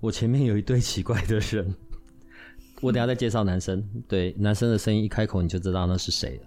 [0.00, 1.74] 我前面有一堆奇怪的人，
[2.80, 3.86] 我等下再介绍男生。
[4.08, 6.44] 对，男生的声音一开口你就知道那是谁了。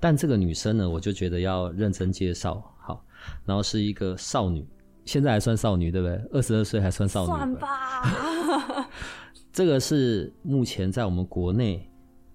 [0.00, 2.60] 但这个女生呢，我就觉得要认真介绍。
[2.80, 3.04] 好，
[3.44, 4.66] 然后是一个少女，
[5.04, 6.16] 现在还算少女对不对？
[6.32, 7.28] 二十二岁还算少女？
[7.28, 8.90] 算吧。
[9.52, 11.88] 这个是目前在我们国内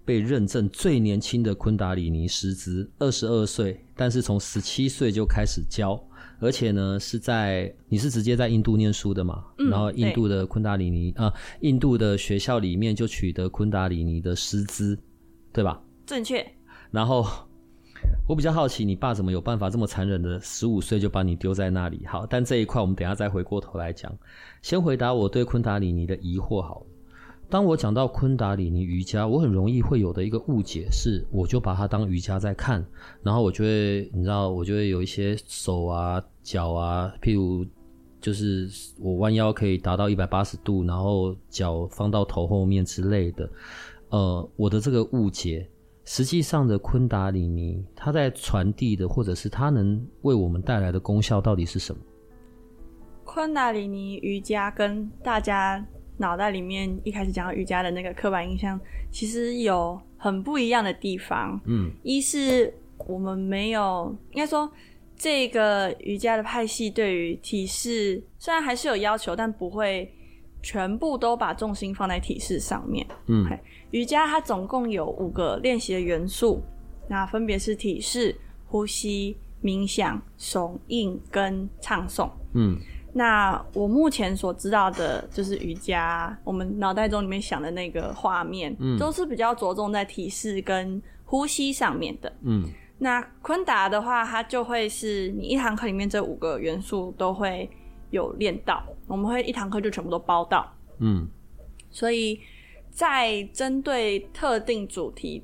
[0.05, 6.01] 被认证最年轻的昆达里尼师资，二十二岁，但是从十七岁就开始教。
[6.39, 9.45] 而且呢，是在你是直接在印度念书的嘛？
[9.57, 14.97] 嗯、然后印度的昆达里尼啊，印度的学校里面就取得昆达里尼的师资，
[15.51, 15.81] 对吧？
[16.05, 16.45] 正确。
[16.91, 17.25] 然后
[18.27, 22.05] 我比较好奇，你爸怎么有办法这么残忍的十五岁就把你丢在那里？
[22.05, 24.13] 好，但这一块我们等一下再回过头来讲。
[24.61, 26.85] 先回答我对昆达里尼的疑惑好了。
[27.53, 32.83] 当我讲到昆达里尼瑜伽，我很容易会有的一个误解是，我就把它当瑜伽在看，
[33.21, 37.63] 然后我就会，你知道，我就会有一些手啊、脚啊，譬如
[38.19, 38.67] 就是
[38.99, 43.47] 我弯腰可以达到一百八十度，然后脚放到头后面之类的。
[44.09, 45.69] 呃，我的这个误解，
[46.05, 52.01] 实际上的昆达里尼，它在传递的，或者是它能为我们带来的功效到底是什么？
[53.23, 55.85] 昆达里尼瑜伽跟大家。
[56.17, 58.79] 脑袋里面一开始讲到瑜伽的那个刻板印象，
[59.11, 61.59] 其实有很不一样的地方。
[61.65, 62.73] 嗯，一是
[63.07, 64.71] 我们没有，应该说
[65.15, 70.13] 这个瑜伽的派系对于体式虽然还是有要求，但不会
[70.61, 73.05] 全部都把重心放在体式上面。
[73.27, 73.45] 嗯，
[73.91, 76.61] 瑜伽它总共有五个练习的元素，
[77.09, 78.35] 那分别是体式、
[78.67, 82.29] 呼吸、冥想、手印跟唱诵。
[82.53, 82.77] 嗯。
[83.15, 92.67] 那我目前所知道的，就是瑜伽，我们脑袋中里面想的那个画面，嗯，都是比较着重在体式跟呼吸上面的，嗯。
[92.97, 97.69] 那昆达的话，它就会是你一堂课里面这五个元素都会
[98.09, 101.27] 有练到，我们会一堂课就全部都包到，嗯。
[101.91, 102.39] 所以
[102.89, 105.43] 在针对特定主题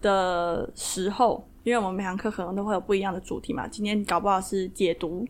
[0.00, 5.26] 的时候，因为我们每堂课可能都会有不一样的主题嘛，今天搞不好是解读。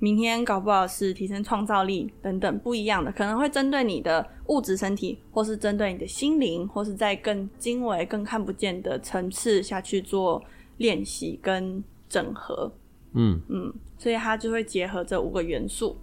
[0.00, 10.40] 明天搞不好是提升创造力等等不一样的，可能会针对你的物质身体，或是针对你的心灵，或是在更精微、更看不见的层次下去做
[10.76, 12.72] 练习跟整合。
[13.14, 15.96] 嗯嗯，所以它就会结合这五个元素。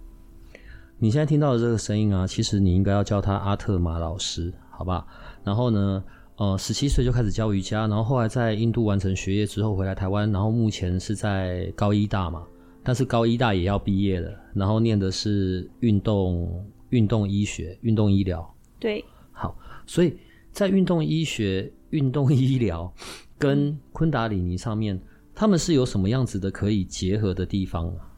[0.98, 5.06] 你现在听到的这个声音啊，其实你应该要叫他阿特玛老师，好吧？
[5.42, 6.04] 然后呢，
[6.36, 12.44] 呃，十七岁就开始教瑜伽，然后后来在印度完成学业之后回来台湾，然后目前是在高医大嘛。
[12.86, 18.48] 但是高医大也要毕业了，然后念的是运动运动医学、运动医疗。
[18.78, 20.16] 对，好，所以
[20.52, 22.94] 在运动医学、运动医疗
[23.36, 25.00] 跟昆达里尼上面，
[25.34, 28.08] 他们是有什么样子的可以结合的地方啊？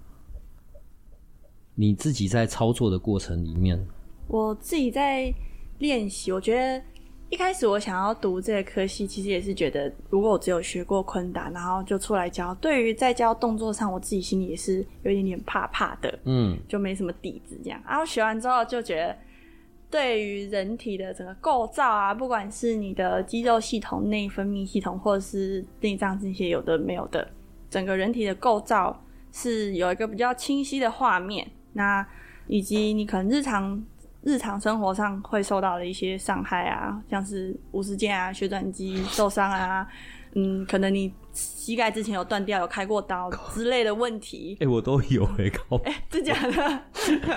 [1.74, 3.82] 你自己在操作的过程里面，
[4.26, 5.32] 我自己在
[5.78, 6.84] 练习，我觉得。
[7.30, 17.78] 一开始我想要读这个科系，其实也是觉得，如果我只有学过昆达，然后就出来教，对于在教动作上，我自己心里也是有一点点怕怕的，嗯，就没什么底子这样。
[17.86, 19.16] 然后学完之后就觉得，
[19.90, 27.28] 对于人体的整个构造啊，不管是你的肌肉系统、内分泌系统，或者是内脏这些有的没有的，
[27.68, 31.46] 整个人体的构造是有一个比较清晰的画面。
[31.74, 32.06] 那
[32.46, 33.84] 以及你可能日常。
[34.22, 39.86] 日常生活上会受到的一些伤害啊，像是五十肩啊、血转肌受伤啊，
[40.34, 44.56] 嗯，可能你膝盖之前有断掉、有开过刀之类的问题。
[44.60, 45.76] 哎、欸，我都有哎、欸，靠！
[45.84, 46.82] 哎、欸，真假的？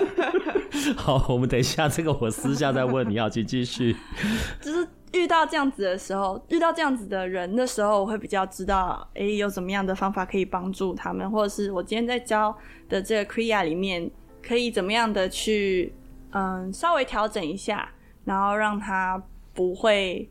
[0.96, 3.96] 好，我们等一下这个我私下再问你，要请继续。
[4.60, 12.54] 就是遇到这样子的时候，遇到这样子的人的时候，我会比较知道，哎、欸，有怎么样的方法可以帮助他们，或者是我今天在教
[12.88, 14.10] 的这个 Kriya 里面，
[14.42, 15.94] 可以怎么样的去。
[16.32, 17.88] 嗯，稍微调整一下，
[18.24, 19.22] 然后让他
[19.54, 20.28] 不会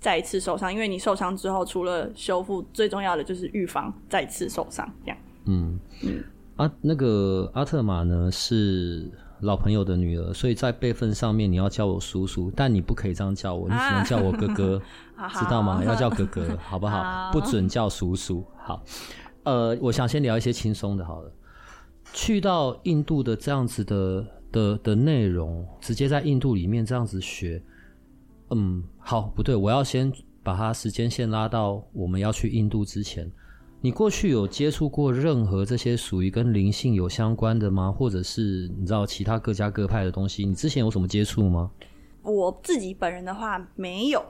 [0.00, 0.72] 再次受伤。
[0.72, 4.88] 因为你受伤之后，除了修复，最重要的就是预防再次受伤。
[5.04, 5.18] 这样。
[5.46, 6.24] 嗯嗯。
[6.56, 9.10] 啊，那个阿特玛呢是
[9.40, 14.82] 老朋友的女儿，所以在辈分上面你要叫我叔叔，但你不可以这样叫我，你只能叫我哥哥，
[15.16, 15.82] 啊、 知道吗？
[15.84, 17.02] 要叫哥哥，好不好？
[17.02, 18.44] 好，不准叫叔叔。
[18.56, 18.82] 好。
[19.44, 21.32] 呃，我想先聊一些轻松的，好了。
[22.12, 27.62] 去到印度的这样子的的的内容，直接在印度里面这样子学，
[28.50, 30.12] 嗯，好，不对，我要先
[30.42, 33.30] 把它时间线拉到我们要去印度之前。
[33.80, 37.92] 你过去有接触过任何这些属于跟灵性有相关的吗？
[37.92, 40.44] 或者是你知道其他各家各派的东西？
[40.44, 41.70] 你之前有什么接触吗？
[42.22, 44.24] 我自己本人的话没有，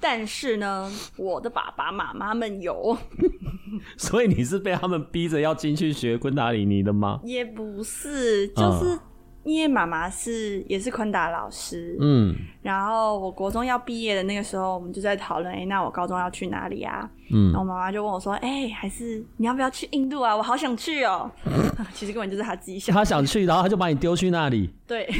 [0.00, 2.96] 但是呢，我的爸爸妈妈们有。
[3.98, 7.20] 所以你是被他们逼着要进去学昆达里尼的吗？
[7.22, 8.98] 也不是，就是。
[9.44, 17.08] 嗯因为妈妈是也是昆达老师，嗯，然后我国中要毕业的那个时候，我们就在讨论，哎，那我高中要去哪里啊？
[17.32, 20.36] 嗯，然后妈妈就问我说，哎，还是你要不要去印度啊？
[20.36, 21.30] 我好想去哦。
[21.94, 24.70] 其实根本就是他自己想，他想去，然后他就把你丢去那里。
[24.86, 25.10] 对，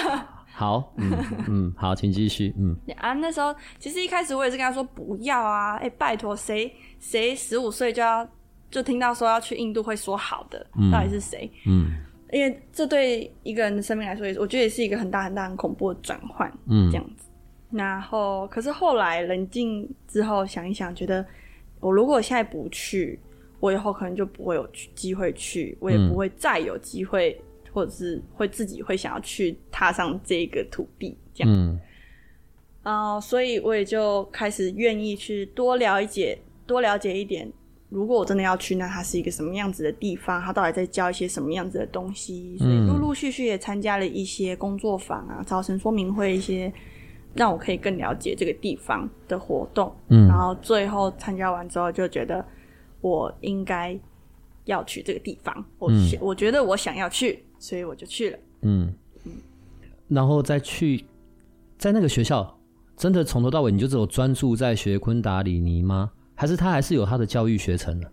[0.54, 1.12] 好，嗯
[1.46, 8.26] 嗯，好，请继续，嗯啊，那时候其实一开始我也是跟他说不要啊，哎，拜托，谁谁十五岁就要
[8.70, 11.50] 就听到说要去印度会说好的，嗯、到底是谁？
[11.66, 11.92] 嗯。
[12.32, 17.28] 因为这对一个人的生命来说，也是我觉得也是一个很大很大很恐怖的转换，嗯，这样子。
[17.70, 21.24] 然后，可是后来冷静之后想一想，觉得
[21.80, 23.18] 我如果现在不去，
[23.60, 31.52] 我以后可能就不会有机会去，我也不会再有机会，嗯、或者是会自己会想要去踏上这个土地，这样。
[31.52, 31.80] 嗯。
[32.82, 37.50] 啊，所以我也就开始愿意去多了解，多了解一点。
[37.88, 40.42] 如果我真的要去，那它是一个什么样子的地方？
[40.42, 42.56] 它到底在教一些什么样子的东西？
[42.58, 46.72] 所以陆陆续续也参加了一些工作坊啊、招生说明会，一些
[47.34, 49.94] 让我可以更了解这个地方的活动。
[50.08, 52.44] 嗯，然后最后参加完之后，就觉得
[53.00, 53.96] 我应该
[54.64, 55.64] 要去这个地方。
[55.78, 58.38] 我、嗯、我觉得我想要去，所以我就去了。
[58.62, 58.92] 嗯
[59.24, 59.32] 嗯，
[60.08, 61.04] 然后再去
[61.78, 62.58] 在那个学校，
[62.96, 66.10] 真的从头到尾你就只有专注在学昆达里尼吗？
[66.36, 68.08] 还是他还是有他的教育学程呢？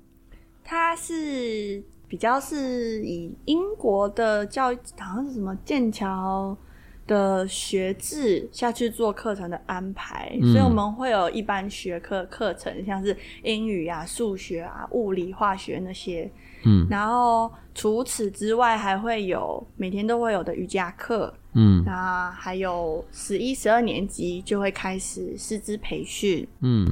[0.64, 6.58] 他是比较是以英国的教育，好像是什么剑桥
[7.06, 16.32] 的学制下去做课程的安排，嗯，所以我们会有一般学科课程，像是英语啊、数学啊、物理、化学那些。
[16.66, 21.34] 嗯，然后除此之外，还会有每天都会有的瑜伽课。
[21.56, 26.48] 嗯，那还有十一、十二年级就会开始师资培训。
[26.62, 26.88] 嗯。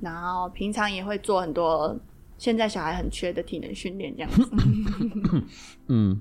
[0.00, 1.94] 然后平常也会做很多
[2.38, 4.48] 现在小孩很缺的体能训练，这样子。
[5.88, 6.18] 嗯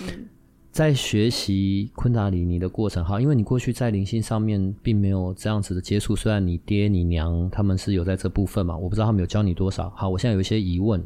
[0.00, 0.28] 嗯，
[0.72, 9.88] 在学习昆达里尼的过程，哈，因为你过去在灵性上面并没有这样子的接触，虽然你爹你娘他们是有在这部分嘛，我不知道他们有教你多少。
[9.90, 11.00] 好，我现在有一些疑问。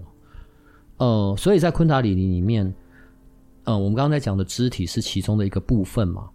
[0.96, 2.66] 呃，所以在昆达里尼里面，
[3.64, 6.31] 嗯、呃，我们刚刚在讲的肢体是其中的一个部分嘛？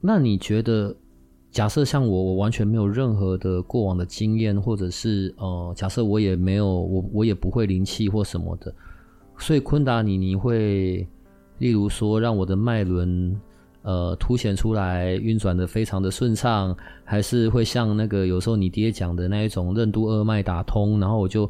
[0.00, 0.96] 那你觉得？
[1.52, 8.74] 假设像我，我完全没有任何的过往的经验，或者是呃，假设我也没有，我我也不会灵气或什么的，
[9.36, 11.06] 所以昆达尼尼会，
[11.58, 13.38] 例如说让我的脉轮
[13.82, 21.48] 呃凸显出来，运转的非常的顺畅，还是会像那个有时候你爹讲的那一种任督二脉打通，然后我就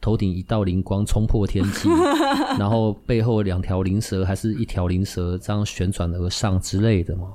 [0.00, 1.90] 头顶一道灵光冲破天际，
[2.58, 7.34] 然后背后两条灵蛇还是一条灵蛇这样旋转而上之类的吗？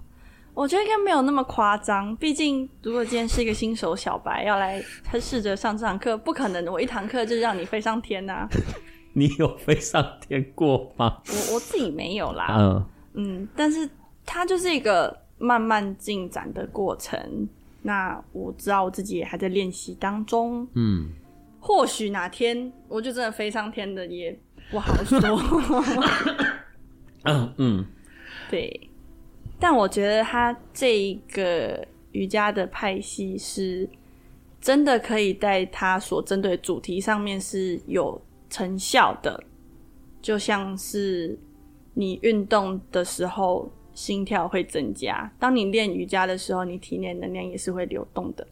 [0.53, 8.49] 我觉得应该没有那么夸张，毕竟如果今天是一个新手小白要来他试着上这堂课，不可能我一堂课就让你飞上天呐、啊。
[9.13, 11.21] 你有飞上天过吗？
[11.27, 12.47] 我我自己没有啦。
[12.57, 13.89] 嗯嗯，但是
[14.25, 17.49] 它就是一个慢慢进展的过程。
[17.81, 20.67] 那我知道我自己也还在练习当中。
[20.75, 21.09] 嗯，
[21.59, 24.37] 或许哪天我就真的飞上天的也
[24.69, 25.19] 不好说。
[27.23, 27.85] 嗯嗯，
[28.49, 28.90] 对。
[29.61, 33.87] 但我觉得他这一个瑜伽的派系是
[34.59, 39.41] 真的可以在他所针对主题上面是有成效的，
[40.19, 41.37] 就像是
[41.93, 48.45] 你运动的时候心跳会增加，当你练瑜伽的时候，你体内能量也是会流动的。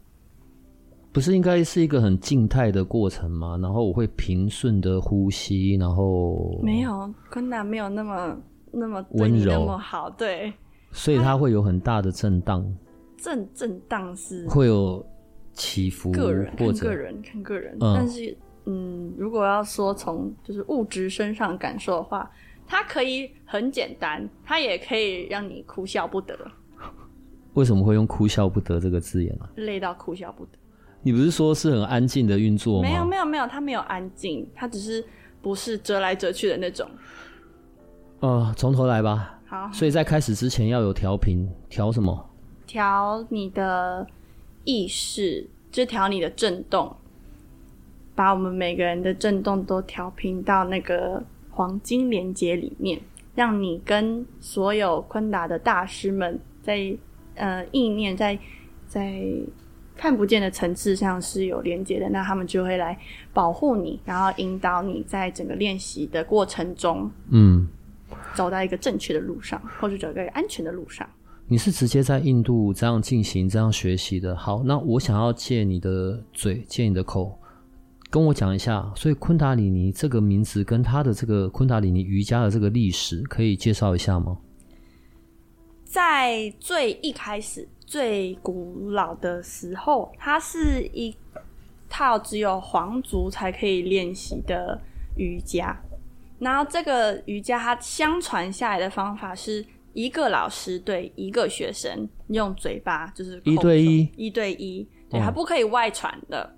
[1.11, 3.57] 不是应该是一个很静态的过程吗？
[3.59, 8.37] 然后我会平顺的呼吸，然后没有昆达没有那么
[8.71, 10.53] 那么温柔那么好，对。
[10.91, 12.65] 所以它会有很大的震荡，
[13.17, 15.05] 震震荡是会有
[15.53, 22.29] 起伏，个人看个人看个人，嗯，但是嗯，如果要说从就是物质身上感受的话，
[22.67, 26.37] 它可以很简单，它也可以让你哭笑不得。
[27.53, 29.49] 为什么会用“哭笑不得”这个字眼呢？
[29.55, 30.51] 累到哭笑不得。
[31.01, 32.87] 你不是说是很安静的运作吗？
[32.87, 35.03] 没有没有没有，它没有安静，它只是
[35.41, 36.87] 不是折来折去的那种。
[38.19, 39.38] 呃，从头来吧。
[39.49, 42.29] 好，所以在开始之前要有调频，调什么？
[42.67, 44.05] 调你的
[44.63, 46.95] 意识，就调你的震动，
[48.13, 53.01] 把我们每个人的震动都调频到那个黄金连接里面，
[53.33, 56.95] 让你跟所有昆达的大师们在
[57.33, 58.37] 呃意念在
[58.87, 59.19] 在
[59.97, 62.95] 看不见的层次上是有连接的，那他们就会来
[63.33, 67.67] 保护你，然后引导你在整个练习的过程中，嗯，
[68.39, 71.05] 走到一个正确的路上，或者走到一个安全的路上。
[71.45, 74.33] 你是直接在印度这样进行、这样学习的。
[74.33, 77.37] 好，那我想要借你的嘴、借你的口，
[78.09, 78.89] 跟我讲一下。
[78.95, 84.37] 所以昆达里尼这个名字跟他的这个昆达里尼瑜伽的这个历史，可以介绍一下吗？
[85.83, 91.13] 在最一开始、最古老的时候，它是一
[91.89, 94.79] 套只有皇族才可以练习的
[95.17, 95.77] 瑜伽。
[96.39, 99.65] 然后这个瑜伽，它相传下来的方法是。
[99.93, 106.55] 一个老师对一个学生用嘴巴，就是一对一，一对一，对，还不可以外传的。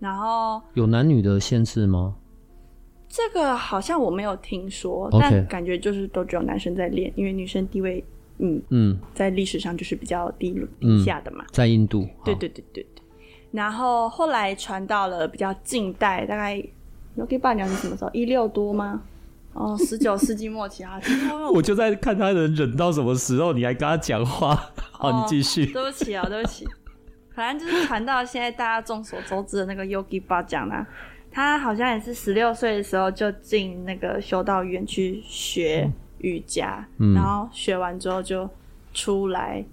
[0.00, 2.16] 然后有男女的限制吗？
[3.06, 8.02] 这个好像我没有听说，但感觉就是都只有男生在练，因为女生地位，
[8.38, 11.44] 嗯嗯，在历史上就是比较低低下的嘛。
[11.52, 13.04] 在印度，对对对对对。
[13.52, 16.56] 然后后来传到了比较近代，大概
[17.16, 18.10] Yogi Bhajan 是什么时候？
[18.14, 19.02] 一六多吗？
[19.52, 21.00] 哦，十九世纪末期啊，
[21.52, 24.54] 我就在看他能忍到什么时候，你还跟他讲话？
[24.92, 25.66] 好，哦、你继续。
[25.66, 26.66] 对不起啊，对不起。
[27.34, 30.86] 反正就是传到现在大家众所周知的那个 Yogi Bhajan 啊，
[31.30, 38.48] 他好像也是十六岁的时候就进那个修道院去学瑜伽，嗯、然后学完之后就
[38.92, 39.64] 出来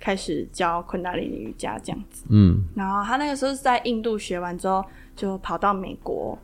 [0.00, 2.24] 开始教昆达里尼瑜伽这样子。
[2.28, 4.84] 嗯，然后他那个时候是在印度学完之后
[5.16, 6.36] 就跑到美国。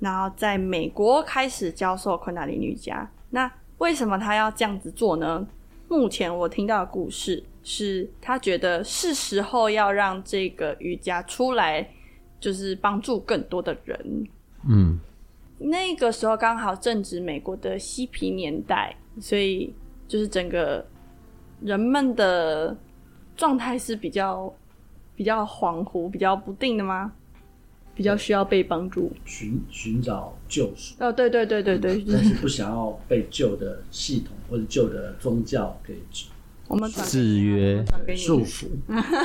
[0.00, 3.10] 然后在美国开始教授昆达里瑜伽。
[3.30, 5.46] 那为什么他要这样子做呢？
[5.88, 11.88] 目前我听到的故事是他觉得是时候要让这个瑜伽出来，
[12.38, 14.28] 就是帮助更多的人。
[14.68, 14.98] 嗯，
[15.58, 19.74] 那个时候刚好正值美国的嬉皮年代，所以
[20.06, 20.86] 就是整个
[21.60, 22.76] 人们的
[23.36, 24.52] 状态是比较
[25.14, 27.12] 比较恍惚、比较不定的吗？
[27.98, 30.94] 比较需要被帮助，寻寻找救赎。
[31.00, 35.98] 哦，对对对对对，但是不想要被旧的系统或者旧的宗教给
[36.68, 38.66] 我们制约、束缚，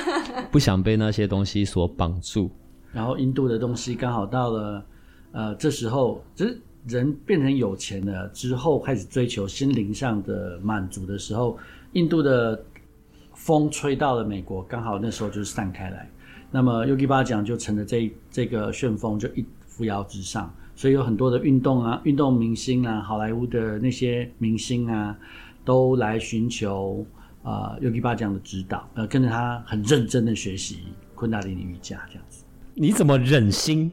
[0.50, 2.50] 不想被那些东西所绑住。
[2.92, 4.86] 然后印度的东西刚好到了，
[5.34, 11.60] 呃，这时候就是人变成有钱了之后，开始追求心灵上的满足的时候，
[11.92, 12.60] 印度的
[13.36, 16.10] 风吹到了美国，刚好那时候就是散开来。
[16.54, 20.54] 那么 Yogi 巴讲就乘着这这个旋风，就一扶摇直上。
[20.76, 25.18] 所以有很多的运动啊，运动明星啊，好莱坞的那些明星啊，
[25.66, 27.04] 都来寻求
[27.42, 30.82] 啊、呃、Yogi 巴讲的指导，呃，跟着他很认真的学习
[31.16, 32.44] 昆达里尼瑜伽这样子。
[32.76, 33.92] 你怎么忍心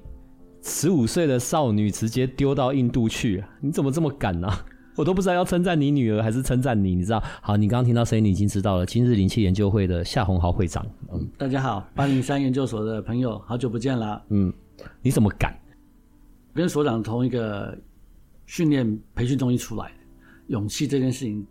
[0.62, 3.49] 十五岁的少女直接丢到印度去啊？
[3.61, 4.49] 你怎么这么敢呢、
[4.97, 7.23] 我都不知道要称赞你女儿还是称赞你，你知道？
[7.40, 8.85] 好，你刚刚听到声音，你已经知道了。
[8.85, 14.23] 今日灵气研究会的夏鸿豪会长，嗯，大家好，八零三研究所的朋友，好久不见了。
[14.28, 14.52] 嗯，
[15.00, 15.56] 你怎么敢？
[16.52, 17.78] 跟所长同一个
[18.47, 19.92] 训练培训中心出来，
[20.49, 21.47] 勇气这件事情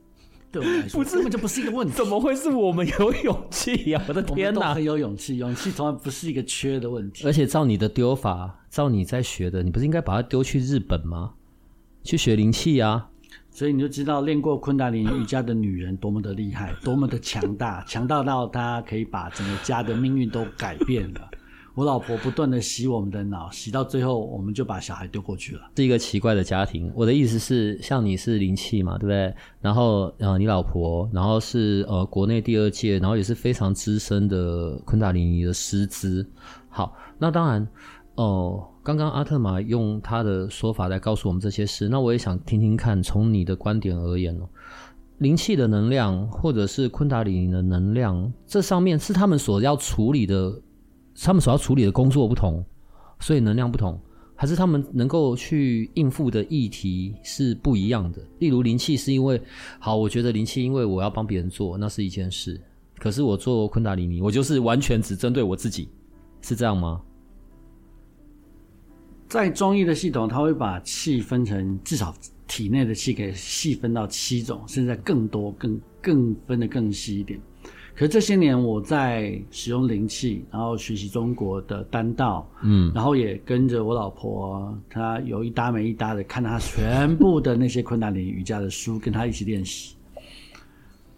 [0.52, 1.94] 对我来说根本就不是一个问题。
[1.94, 4.04] 怎么会是我们有勇气呀？
[4.08, 7.26] 我的天哪，很有勇气，勇气从来不是一个缺的问题。
[7.26, 11.34] 而且照你的丢法，照你在学的，你不是应该把它丢去日本吗？
[12.04, 13.08] 去学灵气呀？
[13.60, 21.30] 所以你就知道练过昆达里尼瑜伽的女人多么的厉害， 多么的强大，强大到她可以把整个家的命运都改变了。
[21.76, 25.72] 我老婆不断的洗我们的脑，洗到最后我们就把小孩丢过去了。
[25.76, 26.90] 是一个奇怪的家庭。
[26.96, 29.36] 我的意思是，像你是灵气嘛，对不对？
[29.60, 36.26] 然后呃，你老婆，然后是呃国内第二届，然后也是非常资深的昆达里尼的师资。
[36.70, 37.68] 好，那当然
[38.16, 38.64] 哦。
[38.64, 44.50] 呃刚刚阿特玛用他的说法来告诉我们这些事，那我也想听听看，从你的观点而言哦，
[45.20, 50.60] 灵气的能量或者是昆达里尼的能量，这上面是他们所要处理的，
[51.22, 52.66] 他们所要处理的工作不同，
[53.20, 54.02] 所以能量不同，
[54.36, 58.20] 还是他们能够去应付的议题是不一样的？
[58.40, 59.40] 例如灵气是因为，
[59.78, 62.60] 好，我觉得灵气因为我要帮别人做，那是一件事，
[62.98, 65.90] 可是我做昆达里尼，我就是完全只针对我自己，
[66.42, 67.00] 是这样吗？
[69.30, 72.12] 在中医的系统，它会把气分成至少
[72.48, 77.40] 体内的气可以细分到七种，甚至更多、更更分的更细一点。
[77.94, 89.96] 可是这些年我在使用灵气，然后学习中国的丹道，嗯，然后也跟着我老婆，她有一搭没一搭的看她全部的那些昆达里瑜伽的书，跟她一起练习。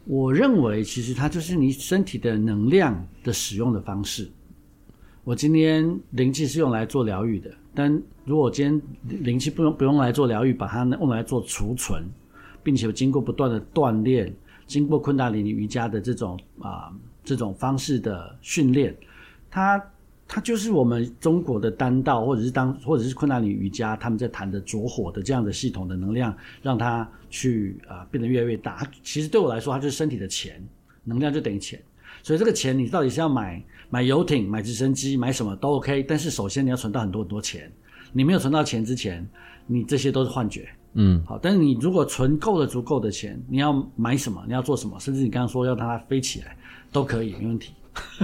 [0.03, 4.30] 我认为，其实它就是你身体的能量的使用的方式。
[5.24, 7.50] 我今天灵气是用来做疗愈的。
[7.74, 12.04] 但如果今天灵气不用不用来做疗愈，把它用来做储存，
[12.62, 14.34] 并且经过不断的锻炼，
[14.68, 16.92] 经过昆达里尼瑜伽的这种啊、
[17.24, 18.96] 这种方式的训练，
[19.50, 19.82] 它
[20.28, 28.86] 它就是我们中国的丹道，或者是当或者是昆达里尼瑜伽他们在谈的着火的这样的系统的能量，让它去啊、变得越来越大。
[29.04, 30.62] 其实对我来说，它就是身体的钱，
[31.04, 31.82] 能量就等于钱。
[32.24, 37.72] 所以这个钱你到底是要买买游艇、买直升机、买什么都 OK，但是首先你要存到很多很多钱。
[38.14, 39.30] 你没有存到钱之前，
[39.68, 40.68] 你这些都是幻觉。
[40.94, 46.58] 嗯，好，但是你如果存够了足够的钱，你要买什么，你要做什么，甚至你刚刚说要让它飞起来，
[46.92, 47.74] 都可以，没问题。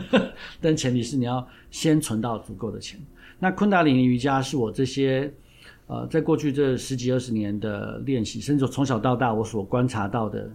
[0.60, 3.00] 但前提是你要先存到足够的钱。
[3.38, 5.32] 那昆达里尼瑜伽是我这些
[5.88, 10.50] 呃，在过去这十几二十年的练习，甚至从小到大我所观察到的。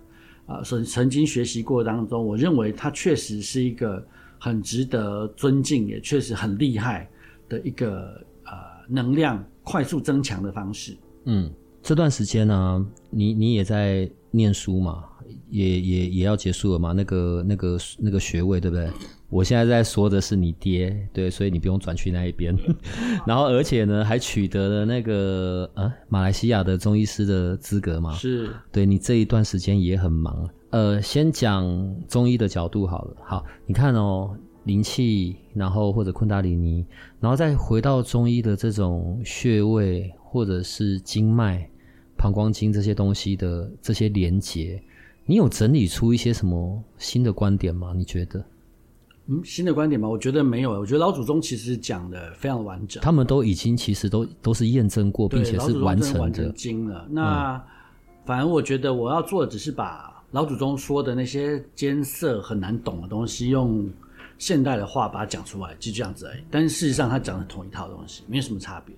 [0.44, 4.04] 啊，曾曾经学习过当中，我认为它确实是一个
[4.42, 7.08] 很值得尊敬，也确实很厉害
[7.48, 8.52] 的一个呃
[8.88, 10.96] 能量快速增强的方式。
[11.26, 11.48] 嗯，
[11.80, 15.04] 这段时间呢、啊，你你也在念书嘛，
[15.48, 18.90] 也也也要结束了嘛，那个那个那个学位对不对？
[19.28, 22.52] 我现在在说的是你爹，对，所以你不用转去那一边。
[23.24, 28.12] 然后，而且呢，还取得了那个呃马来西亚的中医师的资格嘛？
[28.14, 30.50] 是，对，你这一段时间也很忙。
[30.72, 33.16] 呃，先讲中医的角度好了。
[33.22, 36.84] 好，你看哦，灵气，然后或者昆达里尼，
[37.20, 41.68] 然后再回到中医的这种穴位或者是经脉、
[42.16, 44.82] 膀胱经这些东西的这些连接，
[45.26, 47.92] 你有整理出一些什么新的观点吗？
[47.94, 48.42] 你觉得？
[49.26, 50.08] 嗯，新的观点吗？
[50.08, 50.70] 我觉得没有。
[50.70, 56.50] 我觉得老祖宗其实讲的非常完整，他们都已经其实都都是验证过，并且是完成的。
[56.52, 57.06] 经了。
[57.10, 57.60] 那、嗯、
[58.24, 63.88] 反而我觉得我要做的只是把老祖宗说的那些艰涩很难懂的东西，用
[64.38, 66.40] 现代的话把它讲出来，就这样子而已。
[66.50, 68.94] 但是事实上，他讲的同一套东西，没有什么差别。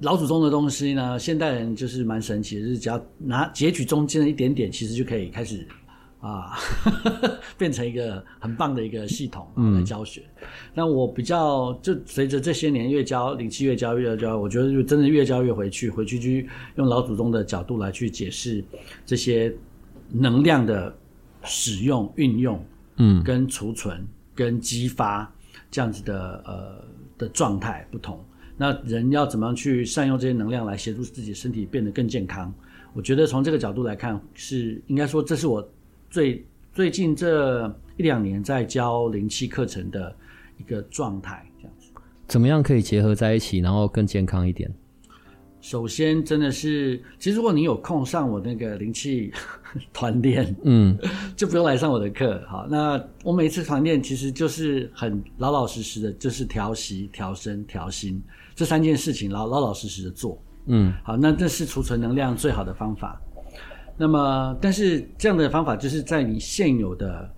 [0.00, 5.66] 老祖宗的东西呢，现代人就是蛮神奇的，就是只要拿截取中间的一点点，其实就可以开始。
[6.20, 6.52] 啊，
[7.56, 10.20] 变成一个很棒的一个系统来教学。
[10.42, 18.62] 嗯、那我比较就随着这些年越教灵气越教越教，我觉得就真的越教越回去，回去去用老祖宗的角度来去解释
[19.06, 19.50] 这些
[20.12, 20.96] 能量的
[21.44, 22.64] 使用、运用，
[22.96, 25.32] 嗯，跟储存、跟激发
[25.70, 26.84] 这样子的呃
[27.18, 28.22] 的状态不同。
[28.56, 32.52] 那人要怎么样去善用这些能量来协助自己身体变得更健康？
[32.92, 35.66] 我觉得从这个角度来看，是应该说这是我。
[36.10, 40.12] 最最近这一两年在教灵气课程的
[40.58, 41.88] 一个状态，这样子，
[42.26, 44.68] 怎么样可以结合在一起，然后更健康一点？
[45.60, 49.30] 首先，真的是，其实如果你有空上我那个灵气
[49.92, 50.96] 团练，嗯，
[51.36, 52.42] 就不用来上我的课。
[52.48, 58.22] 好，那我每次团练其实就是很老老实实的，就是调息、调身、调心
[58.54, 60.42] 这三件事情，老老老实实的做。
[60.66, 63.20] 嗯，好，那这是储存能量最好的方法。
[63.96, 67.30] 那么，但是这样的方法就是在你现有的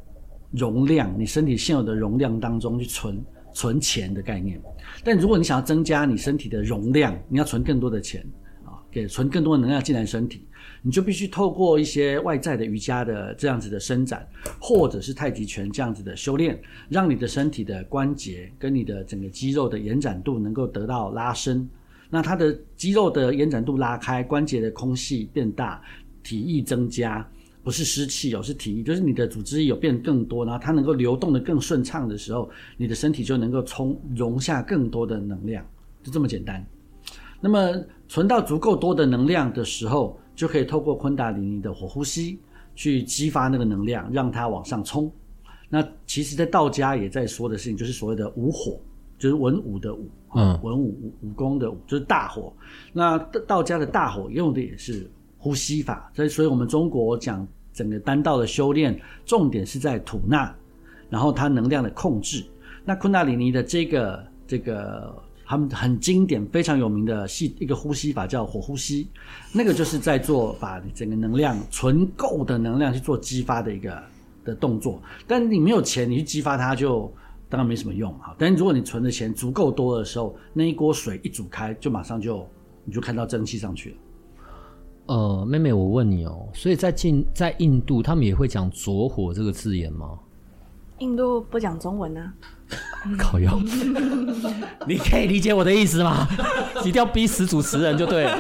[0.53, 3.21] 容量，你身体现有的容量当中去存
[3.53, 4.61] 存钱的概念。
[5.05, 8.25] 但如果你想要增加你身体的容量，你要存更多的钱
[8.65, 10.47] 啊，给存更多的能量进来身体，
[10.83, 14.27] 你就必须透过一些外在的瑜伽的这样子的伸展，
[14.61, 21.69] 或者是太极拳这样子的修炼，让你的身体的关节跟你的整个肌肉的延展度能够得到拉伸。
[22.11, 25.81] 那它的肌肉的延展度拉开，关节的空隙变大。
[26.25, 27.29] 体液增加，
[27.65, 35.65] 不是湿气哦，是体液，就是你的组织液有变更多，然后它能够流动的更顺畅的时候，你的身体就能够充容下更多的能量，
[36.03, 36.65] 就这么简单。
[37.41, 37.73] 那么
[38.09, 42.41] 存到足够多的能量的时候，就可以透过昆达里尼的火呼吸
[42.75, 45.11] 去激发那个能量，让它往上冲。
[45.69, 48.81] 那其实，在道家也在说的事情，就是所谓的武火，
[49.19, 52.53] 就是文武的武，嗯，文武武武功的武，就是大火。
[52.93, 55.09] 那道家的大火用的也是。
[55.43, 60.55] 呼吸法，所以，所以我们中国讲整个丹道的修炼，重点是在吐纳，
[61.11, 62.45] 然后它能量的控制。
[62.85, 65.13] 那昆达里尼的这个这个
[65.45, 69.09] 他们很经典、非常有名的系一个呼吸法叫火呼吸，
[69.53, 74.01] 那个就是在做把整个能量存够的能量去做激发的一个
[74.45, 75.03] 的动作。
[75.27, 77.13] 但你没有钱，你去激发它就
[77.49, 78.33] 当然没什么用哈。
[78.39, 82.49] 但如果你存的钱足够多的时候，那一锅水一煮开，就马上就
[82.85, 83.97] 你就看到蒸汽上去了。
[85.13, 90.19] 呃，妹妹，我问你哦，所以在进在印度，他们也会讲“着火”这个字眼吗？
[91.01, 92.33] 印度不讲中文呢、啊？
[93.19, 93.59] 靠腰，
[94.89, 96.27] 你可以理解我的意思吗？
[96.81, 98.39] 一定要逼死主持人就对了。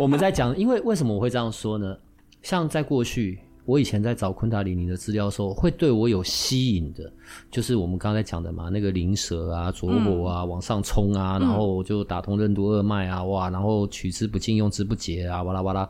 [0.00, 1.96] 我们在讲，因为为什么我会这样说呢？
[2.42, 7.10] 像在过去，我以前在找昆达里尼的资料的时候，会对我有吸引的，
[7.50, 15.88] 就是我们刚才讲的嘛，那个灵蛇啊、拙火啊、嗯、往上冲啊，然后就打通任督二脉啊，哇，然后取之不尽，用之不竭啊，哇啦哇啦。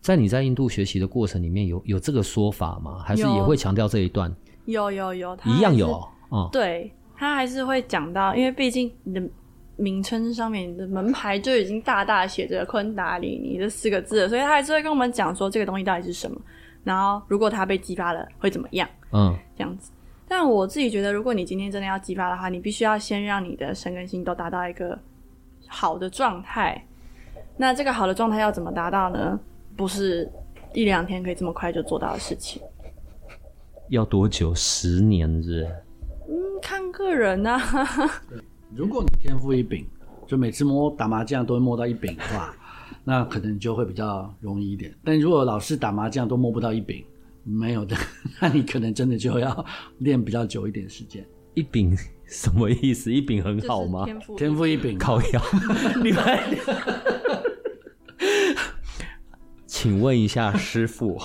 [0.00, 2.98] 在你在印度学习的过程里面有，有有这个说法吗？
[3.04, 4.32] 还是也会强调这一段？
[4.66, 6.48] 有有有，一样有啊、哦。
[6.52, 9.22] 对，他还是会讲到，因为毕竟你的
[9.76, 16.40] 名称上面你的门牌就已经大大写着“昆达里尼”这四个字了，所以他还是会跟我们讲说这个东西到底是什么。
[16.84, 18.88] 然后，如果它被激发了，会怎么样？
[19.12, 19.90] 嗯，这样子。
[20.28, 24.98] 但我自己觉得，如果你今天真的要激发的话，你必须要先让你的神跟心都达到一个
[25.66, 26.86] 好的状态。
[27.56, 29.38] 那这个好的状态要怎么达到呢？
[29.76, 30.30] 不是
[30.72, 32.60] 一两天可以这么快就做到的事情。
[33.88, 34.54] 要多久？
[34.54, 35.64] 十年是是？
[36.28, 37.60] 嗯，看个人啊。
[38.74, 39.86] 如果你天赋异禀，
[40.26, 42.54] 就每次摸打麻将都会摸到一饼的话。
[43.04, 47.04] 那可能就会比较容易一点，但如果老是打麻将都摸不到一饼，
[47.44, 47.94] 没有的，
[48.40, 49.64] 那你可能真的就要
[49.98, 51.22] 练比较久一点时间。
[51.52, 51.94] 一饼
[52.26, 53.12] 什么意思？
[53.12, 54.06] 一饼很好吗？
[54.06, 55.42] 天赋天赋异禀，靠腰。
[56.02, 56.24] 你们，
[59.66, 61.20] 请问一下师傅，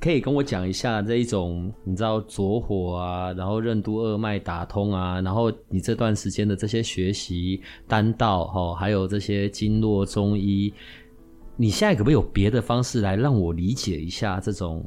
[0.00, 10.72] 可以跟我讲一下这一种你知道左火啊，然后任督二脉打通啊，然后你这段时间的这些学习丹道哈，还有这些经络中医。
[11.60, 14.82] 你现在可不可以有别的方式来让我理解一下这种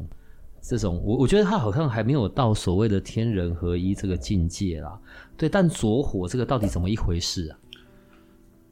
[0.60, 1.00] 这种？
[1.06, 5.00] 我我觉得他好像还没有到所谓的天人合一这个境界啦。
[5.38, 7.60] 对，但着火这个到底怎么一回事啊？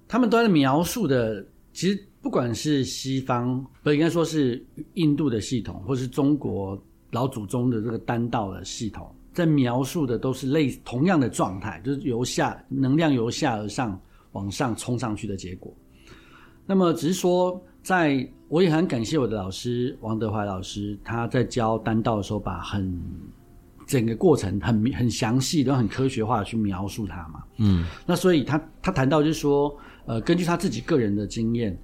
[0.07, 15.71] 他们都在描述的，其实不管是西方，不应该说是印度的系统，或是中国老祖宗的这个丹道的系统，在描述的都是类同样的状态，就是由下能量由下而上往上冲上去的结果。
[16.65, 17.63] 那么只是说。
[17.81, 23.01] 在我也很感谢我的老师王德怀老师，他在教单道的时候，把很
[23.87, 27.43] 整个过程很很详细，然后很科学化的去描述它嘛。
[27.57, 31.77] 嗯，那所以他他谈到就是说，呃，根据他自己个人的经验，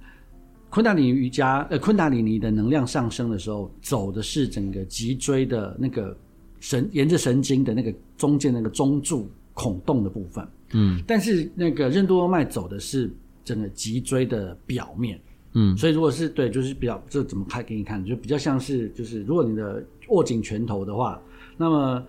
[0.70, 6.16] 昆达里尼瑜伽，呃，昆达里尼的能量上升的时候，走的是整个脊椎的那个
[6.60, 10.46] 神，沿着神经的那个中间那个中柱孔洞的部分。
[10.72, 13.10] 嗯，但是那个任督二脉走的是
[13.44, 15.18] 整个脊椎的表面。
[15.54, 21.20] 嗯，所以如果是对，就是比较这怎么开给你看，就比较像是就是如果你的握紧拳头的话，
[21.56, 22.04] 那么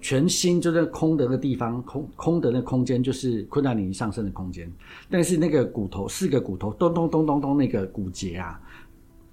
[0.00, 4.70] 全心就在空的那个地方，空空的那个空间就是困难你上升的空间。
[5.08, 8.60] 但是那个骨头四个骨头咚咚咚咚咚那个骨节啊，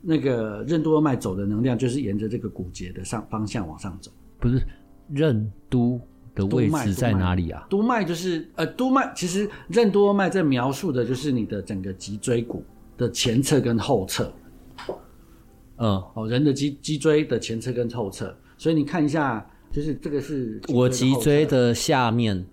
[0.02, 4.12] 那个任督二脉走的能量就是沿着这个骨节的上方向往上走。
[4.40, 4.62] 不是
[5.10, 6.00] 任督
[6.36, 7.66] 的位置在哪里啊？
[7.70, 12.64] 督脉就是呃督脉，其实任督二脉在描述的就是你的整个脊椎骨。
[12.98, 14.32] 的前侧跟后侧，
[15.78, 22.44] 嗯，哦，人的脊脊椎的前侧跟后侧，所以你看一下，就是这个是我脊椎的下面，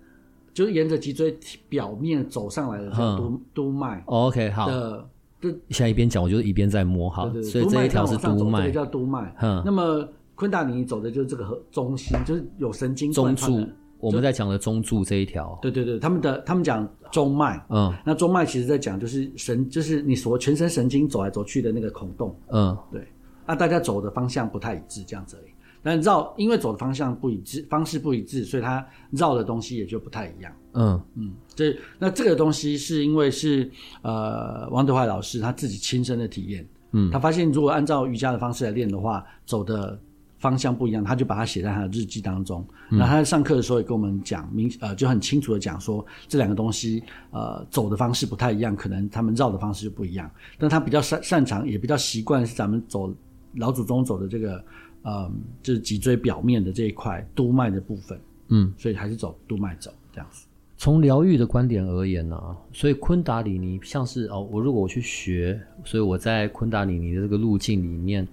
[0.53, 1.35] 就是沿着脊椎
[1.67, 4.03] 表面走上来的叫督督脉。
[4.05, 4.67] OK，好。
[4.67, 5.09] 的，
[5.41, 9.35] 就现在一边讲，我就一边在摸哈，所以这一条是督脉，这个叫督脉。
[9.41, 13.67] 嗯，那么昆达里尼走的就是这个中心，就是有神经中柱。
[13.99, 23.01] 我们在讲的中柱这一条，对对对，他们的他们讲中脉，嗯，那中脉其实在讲就是神，就是你所全身神经走来走去的那个孔洞，嗯，对，
[23.47, 25.51] 那大家走的方向不太一致，这样子而已。
[25.81, 30.51] 但绕，因为走的方向不一致，方式不一致，所以它绕的东西也就不太一样。
[30.73, 39.99] 嗯嗯，这那这个东西是因为是呃王德怀老师他自己亲身的体验，嗯，他发现如果按照瑜伽的方式来练的话，走的。
[40.45, 42.63] 方向不一样，他就把它写在他的日记当中。
[42.91, 50.29] 那、嗯、他在上课的时候也跟我们讲明，呃，就很清楚的讲说这两个东西，呃，走的方式不太一样，可能他们绕的方式就不一样。
[50.59, 53.11] 但他比较擅擅长，也比较习惯是咱们走
[53.55, 54.63] 老祖宗走的这个，
[55.01, 55.31] 呃，
[55.63, 58.21] 就是脊椎表面的这一块督脉的部分。
[58.49, 60.45] 嗯，所以还是走督脉走这样子。
[60.77, 68.27] 从疗愈的观点而言呢、啊，所以昆达里尼像是哦，我如果我去学，所以我在昆达里尼的这个路径里面。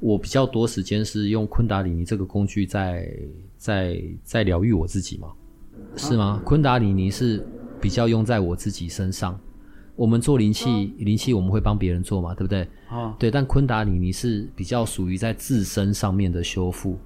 [0.00, 3.08] 我比较多时间是用昆达里尼这个工具在
[3.56, 5.28] 在在疗愈我自己嘛？
[5.96, 6.40] 是吗？
[6.44, 7.46] 昆达里尼是
[7.80, 9.38] 比较用在我自己身上。
[9.96, 12.68] 我们做灵气，灵气我们会帮别人做嘛，对不对？
[12.88, 13.30] 啊，对。
[13.30, 16.98] 但昆达里尼是比较属于在自身上面的修复。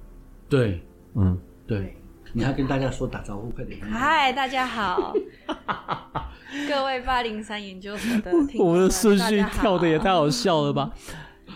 [0.47, 0.81] 对，
[1.13, 1.95] 嗯，对。
[2.31, 3.79] 你要跟大家说打招呼，快点。
[3.81, 5.13] 嗨，大家好，
[6.69, 10.91] 各位八零三研究所的听众， 我们的顺序跳的也太好笑了吧？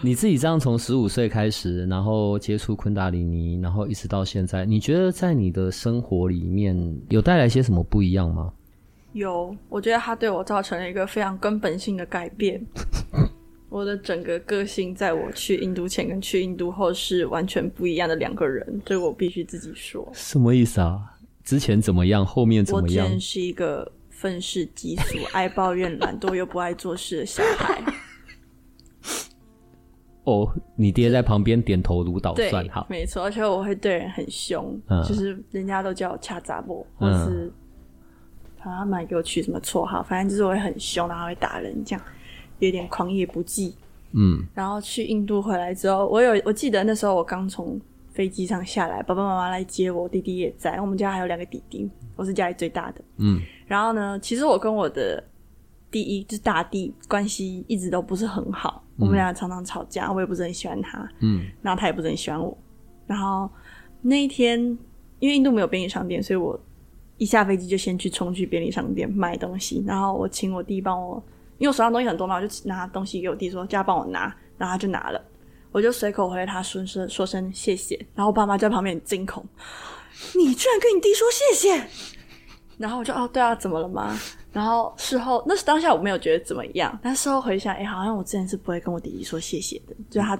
[0.05, 8.51] 你自己这样从十五岁开始，然后接触昆达里尼，然后一直到现在，你觉得在你的生活里面有带来些什么不一样吗？
[9.13, 12.61] 有，我觉得它对我造成了一个非常根本性的改变。
[13.71, 20.05] 我的整个个性，在我去印度前跟去印度后是完全不一样的两个人，所以我必须自己说。
[20.13, 20.99] 什么意思啊？
[21.45, 22.25] 之前怎么样？
[22.25, 23.05] 后面怎么样？
[23.05, 27.81] 我之前是一个愤世嫉俗、爱抱怨、懒惰又不爱做事的小孩。
[30.25, 37.51] 哦，你爹在旁边点头如捣蒜，对好，没错，而且我会对人很凶，嗯、就是人家都叫我恰杂波，或是
[38.57, 42.05] 他们给我取什么绰号，反正就是我会很凶，然后会打人，这样
[42.59, 43.73] 有点狂野不羁。
[44.13, 47.79] 嗯，然后去印度回来之后，我有我记得那时候我刚从
[48.13, 53.01] 飞机上下来，爸爸妈妈来接我，弟弟也在，我们家还有两个弟弟，我是家里最大的。
[53.17, 55.23] 嗯，然后呢，其实我跟我的。
[55.91, 62.55] 第一就是大弟关系一直都不是很好，嗯、我们俩常常吵架，我也不是很喜欢他，嗯，然后他也不是很喜欢我。
[63.07, 63.49] 然后
[64.01, 64.59] 那一天，
[65.19, 66.59] 因为印度没有便利商店，所以我
[67.17, 69.83] 一下飞机就先去冲去便利商店买东西。
[69.87, 71.21] 然后我请我弟帮我，
[71.57, 75.21] 因为我手上东西很多嘛，我就拿东西给我弟说叫他帮我拿，然后他就拿了，
[75.71, 77.95] 我就随口回他说声说声谢谢。
[78.13, 79.43] 然后我爸妈在旁边惊恐，
[80.35, 81.87] 你居然跟你弟说谢谢？
[82.77, 84.17] 然后我就哦，对啊，怎么了吗？
[84.53, 90.39] 然后事后，那是当下我没有觉得怎么样，但事后回想，哎，好像我之前是不会跟我弟弟说谢谢的，就他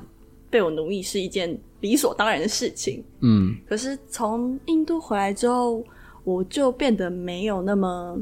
[0.52, 3.04] 被我奴役是一件理所当然的事情。
[3.22, 5.84] 嗯，可是从印度回来之后，
[6.24, 8.16] 我就变得没有那么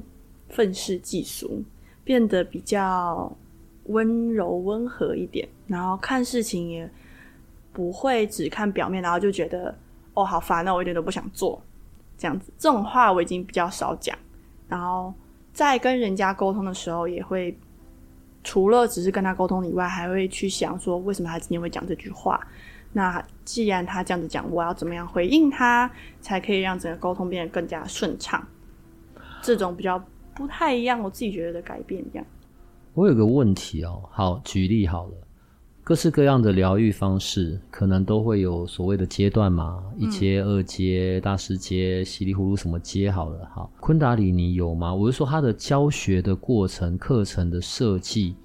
[0.47, 1.61] 愤世嫉俗，
[2.05, 3.29] 变得比较
[3.87, 6.89] 温柔温和一点，然后看事情也
[7.73, 9.77] 不会只看表面，然后就觉得
[10.13, 11.61] 哦，好烦，那我一点都不想做，
[12.17, 14.17] 这样子，这种话我已经比较少讲，
[14.69, 15.13] 然后。
[15.53, 17.57] 在跟人家沟通的时候，也会
[18.43, 22.39] 除了只是跟他沟通以外，还会去想说，为什么他今天会讲这句话？
[22.93, 28.45] 那既然他这样子讲，我要怎么样回应他，才可以让整个沟通变得更加顺畅？
[29.41, 30.03] 这种比较
[30.35, 32.25] 不太一样，我自己觉得的改变，这样。
[32.93, 35.13] 我有个问题哦，好，举例好了。
[35.91, 43.45] 各式各样的疗愈方式，可能都会有所谓的阶段嘛，一阶、二阶、大师阶、稀里糊涂什么阶好了。
[43.53, 44.95] 好，昆达里尼有吗？
[44.95, 48.37] 我是说他的教学的过程、课程的设计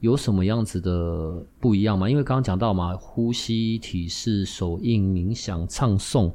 [0.00, 2.08] 有什么样子的不一样吗？
[2.08, 6.32] 因为刚刚讲到嘛，呼吸、体式、手印、冥想、唱诵，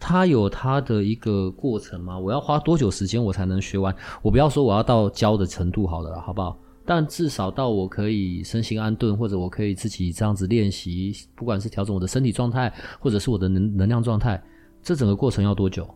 [0.00, 2.18] 它有它的一个过程吗？
[2.18, 3.94] 我要花多久时间我才能学完？
[4.22, 6.58] 我不要说我要到教的程度好了，好不好？
[6.86, 12.70] 但至少到我可以身心安顿，或者我可以自己这样子练习，不管是调整我的身体状态，
[13.00, 14.42] 或者是我的能能量状态，
[14.82, 15.88] 这整个过程要多久？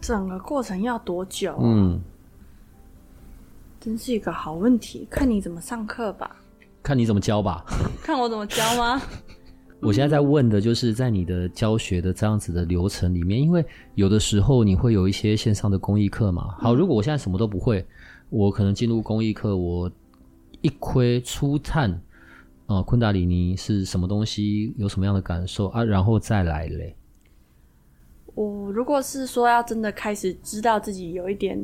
[0.00, 1.56] 整个过程要多久？
[1.60, 2.00] 嗯，
[3.78, 6.34] 真是一个好问题，看你怎么上课吧，
[6.82, 7.64] 看你怎么教吧，
[8.02, 9.00] 看我怎么教吗？
[9.80, 16.54] 我现在在问的就是在你的教学的这样子的流程里面，因为有的时候你会有一些线上的公益课嘛。
[16.58, 17.86] 好，如果我现在什么都不会。
[18.32, 19.92] 我可能进入公益课，我
[20.62, 21.90] 一窥初探，
[22.64, 26.96] 啊、呃，昆达里尼是什么东西，有什么样的感受啊，然后再来嘞。
[28.34, 31.58] 我如果是说要真的开始知道自己有一点，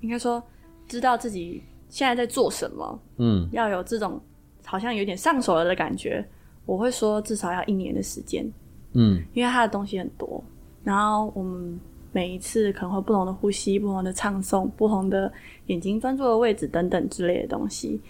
[0.00, 0.42] 应该说
[0.88, 4.18] 知道自己现在在做什么，嗯，要有这种
[4.64, 6.26] 好像有点上手了的感觉，
[6.64, 8.50] 我会说至少要一年的时间，
[8.94, 10.42] 嗯，因为他的东西很多，
[10.82, 11.78] 然后我们。
[12.16, 15.30] 每一次可能会不同的呼吸、不同的唱诵、不同的
[15.66, 18.00] 眼睛专注的位置等等之类的东西。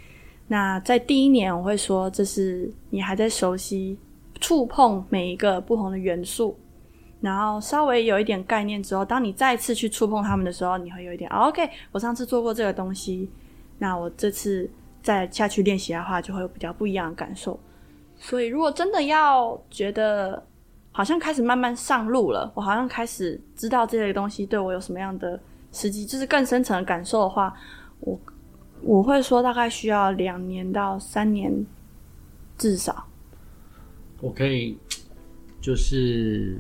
[0.47, 3.99] 那在第一年，我会说这是你还在熟悉
[4.41, 6.57] 触碰每一个不同的元素，
[7.21, 11.69] 然后稍微有一点概念之后，当你再次去触碰它们的时候，你会有一点、OK。
[11.91, 13.29] 我上次做过这个东西，
[13.77, 14.71] 那我这次
[15.03, 17.59] 再下去练习的话，就会有比较不一样的感受。
[18.17, 20.41] 所以，如果真的要觉得，
[20.97, 25.39] 好像开始慢慢上路了，我好像开始知道这些东西对我有什么样的
[25.71, 27.55] 实际，就是更深层的感受的话，
[28.01, 28.19] 我
[28.81, 31.53] 我会说大概需要两年到三年，
[32.57, 33.07] 至少。
[34.23, 34.79] 我可以
[35.61, 36.59] 就是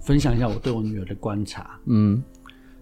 [0.00, 2.20] 分享一下我对我女儿的观察，嗯，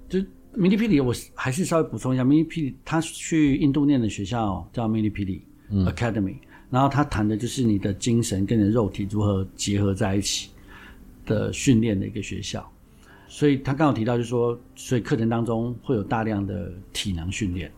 [0.08, 0.18] 就
[0.56, 10.48] Milipili，我还是稍微补充一下，Milipili 她去印度念的学校叫 Milipili Academy，嗯，然后她谈的就是你的精神跟你的肉体如何结合在一起。
[11.28, 12.68] 的训练的一个学校，
[13.28, 17.70] 所以他刚好提到，就是说，所以课程当中会有大量的体能训练。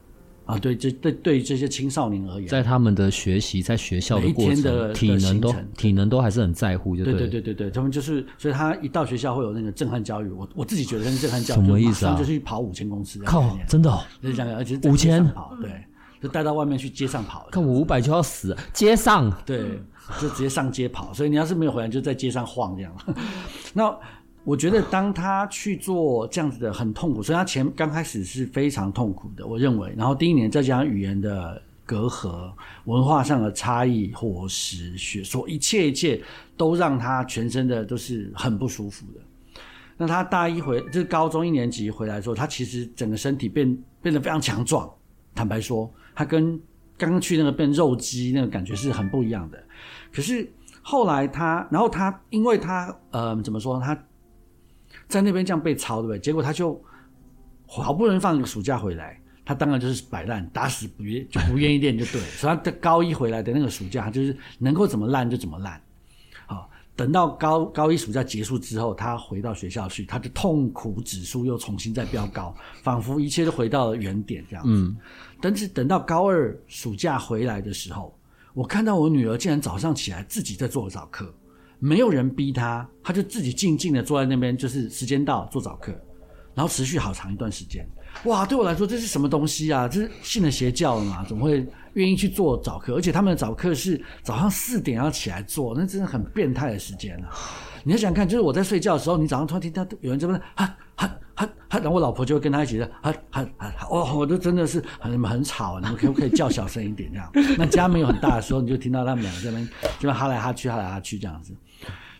[0.46, 12.16] 啊，对，这对对于这些青少年而言，在他们的学习，在学校的过程，的体能都体能都还是很在乎，就对对对对对，他们就是，所以他一到学校会有那个震撼教育，我我自己觉得那个震撼教育什么意思啊？
[12.18, 15.24] 就去跑五千公尺，靠，真的，就是这样，而且五千？
[15.28, 15.70] 跑，对，
[16.20, 19.80] 就带到外面去街上跑，看我五百就要死，街上，对。
[20.18, 22.94] 就直接上街跑，所以你要是没有回来，就在街上晃这样。
[23.74, 23.94] 那
[24.42, 29.92] 我觉得，当他去做这样子的很痛苦，所以他前刚开始是非常痛苦的，我认为。
[29.96, 32.50] 然后第一年再加上语言的隔阂、
[32.86, 36.20] 文化上的差异、伙食、学说，一切一切
[36.56, 39.20] 都让他全身的都是很不舒服的。
[39.98, 44.90] 那他大一回就是高中一年级回来的时候，他其实整个身体变变得非常强壮。
[45.34, 46.58] 坦白说，他跟
[46.96, 49.62] 刚刚去那个变肉鸡那个感觉是很不一样的。
[50.12, 50.50] 可是
[50.82, 53.94] 后来他，然后他因为他呃怎么说，他
[55.08, 56.18] 在那边这样被抄，对不对？
[56.18, 56.80] 结果他就
[57.66, 62.26] 好不容易放一个暑假回来，他当然就是摆烂，打死不愿就不愿意练，就对了。
[62.28, 65.80] 所以他的高一回来的那个暑假，他就是能够怎么烂就怎么烂。
[66.46, 74.70] 好等到高高一暑假结束之后，他回到学校去，他的痛苦指数又重新再飙高，仿佛一切都回到了原点这样子。
[74.70, 74.96] 嗯，
[75.40, 78.14] 但是等到高二暑假回来的时候，
[78.54, 81.32] 我看到我女儿竟然早上起来自己在做早课，
[81.78, 85.92] 没有人逼她，她就自己静静的坐在那边，就是时间到做早课，
[86.54, 87.86] 然后持续好长一段时间。
[88.24, 89.86] 哇，对我来说这是什么东西啊？
[89.86, 91.24] 这是信了邪教了吗？
[91.28, 91.66] 怎么会？
[91.94, 97.30] 愿意去做早课，而且他们的早课是早上四点要起来做，那真的很变态的时间啊！
[97.82, 103.42] 你要想看，就是我在睡觉的时候，你早上突然听到有人在问哈他他他，然后我老婆就会跟他一起的他他，
[103.88, 107.56] 哦，我都真的是很很吵，你们可不可以叫小声一点这样？
[107.56, 111.56] 那家没有很大的时候，你就听到他们两个在那边就哈来哈去，哈来哈去这样子。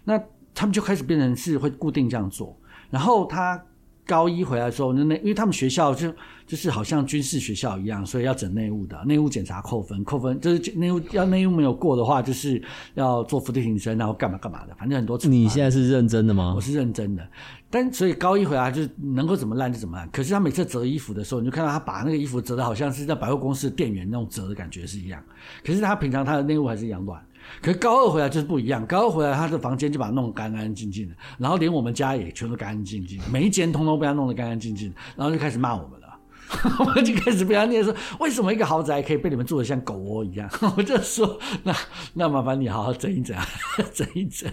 [0.05, 0.19] 那
[0.55, 3.63] 他们就开始变成是会固定这样做，然后他。
[4.11, 6.13] 高一回来的时候，那那因为他们学校就
[6.45, 12.61] 就是好像军事学校一样，所以要整内务的，内务检查扣分，扣分就是内务要内务没有过的话，就是
[12.95, 15.17] 要做伏地挺身，然后干嘛干嘛的，反正很多。
[15.29, 16.53] 你现在是认真的吗？
[16.57, 17.25] 我是认真的，
[17.71, 20.11] 但所以高一回来就是能够怎么烂就怎么烂。
[20.11, 25.23] 可是他每次折衣服的时候，你就看到他把那个衣服折的好像是在百货公司的店员那种折的感觉是一样，
[25.65, 27.23] 可是他平常他的内务还是一样乱。
[27.61, 36.19] 可是高二回来就是不一样，高二回来他的房间就把它弄干干净净的，然后连我们家也全都干干净净，每一间通通被他弄得干干净净，然后就开始骂我们了，
[36.81, 40.49] 我们就开始被他念说，为什么一个豪宅可以被你们住得像狗窝一样？
[40.77, 41.75] 我就说，那
[42.15, 43.37] 那麻烦你好好整一整，
[43.93, 44.51] 整一整。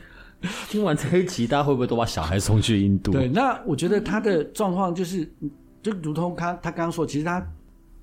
[0.70, 3.12] 听完这一集，大家会不会都把小孩送去印度？
[3.12, 5.28] 对，那我觉得他的状况就是，
[5.82, 7.44] 就如同他他刚刚说，其实他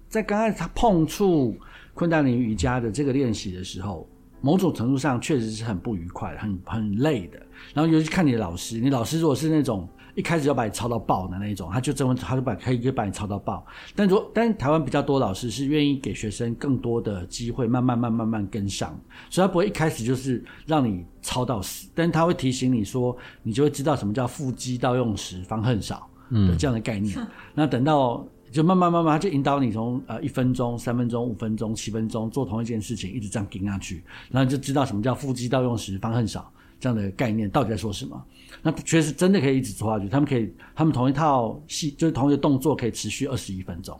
[0.09, 1.57] 在刚开始他碰触
[1.95, 4.09] 昆达里尼瑜伽的这个练习的时候。
[4.45, 7.41] 某种程度上确实是很不愉快，很很累的。
[7.73, 13.65] 然后尤其看你的老师，你老师如果是那种一开始要把你抄到爆的那种，他就这么他就把可以可以把你抄到爆。
[13.97, 18.95] 但如果但是台湾比较多老师是愿意给学生更多的机会，慢慢慢慢慢跟上，
[19.31, 27.19] 所以他不会一开始就是让你抄到死，但是他会提醒你说，你就会知道什么叫腹肌到用时方恨少的这样的概念。
[27.19, 28.23] 嗯、 那等到。
[28.55, 38.25] 就慢慢慢慢，他就引导你从呃一分钟、三分钟、五分钟、七分钟做同一件事情，一直这样跟下去，然后就知道什么叫腹肌到用时方恨少这样的概念到底在说什么。
[38.63, 43.99] 那确实真的可以一直做下去，他们可以，他们同一套戏就是同一个动作可以持续二十一分钟。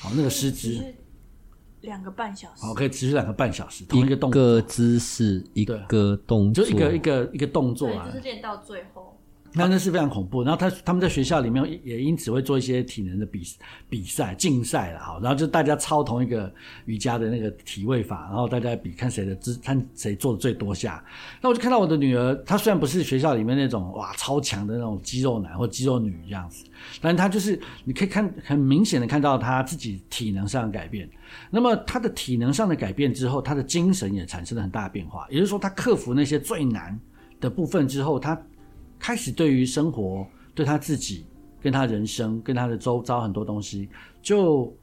[0.00, 0.84] 好，那个师资
[1.82, 9.15] 两个半小时，好，可以持续两个半小时，同一个动作，一个姿势，一个动作，就一个一个一个动作啊，就是练到最后。
[9.56, 13.42] 那那是非常恐怖，然后他他们在学校里面也因此会做一些体能的比
[13.88, 16.52] 比赛竞赛了哈，然后就大家抄同一个
[16.84, 21.02] 瑜伽的那个体位法，然后大家比看谁的姿，看谁做的最多下。
[21.40, 26.66] 那我就看到我的女儿，她虽然不是学校里面那种哇超强的那种肌肉男或肌肉女这样子，
[27.00, 31.08] 但她就是你可以看很明显的看到她自己体能上的改变。
[31.50, 35.26] 那么她的体能上的改变之后，她的精神也产生了很大的变化。
[35.30, 37.00] 也就是说，她克服那些最难
[37.40, 38.38] 的部分之后，她。
[38.98, 41.24] 开始对于生活、对他自己、
[41.60, 43.88] 跟他人生、跟他的周遭很多东西，
[44.22, 44.74] 就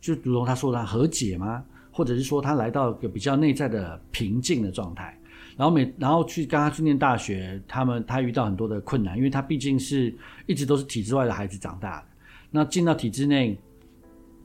[0.00, 1.64] 就如同他说的，和解吗？
[1.90, 5.16] 或者是说他来到一个比较内在的平静的状态？
[5.56, 10.12] 然后每然后去跟他去念大学，他们他遇到很多的困难，因为他毕竟是
[10.46, 12.06] 一直都是体制外的孩子长大的。
[12.50, 13.56] 那进到体制内，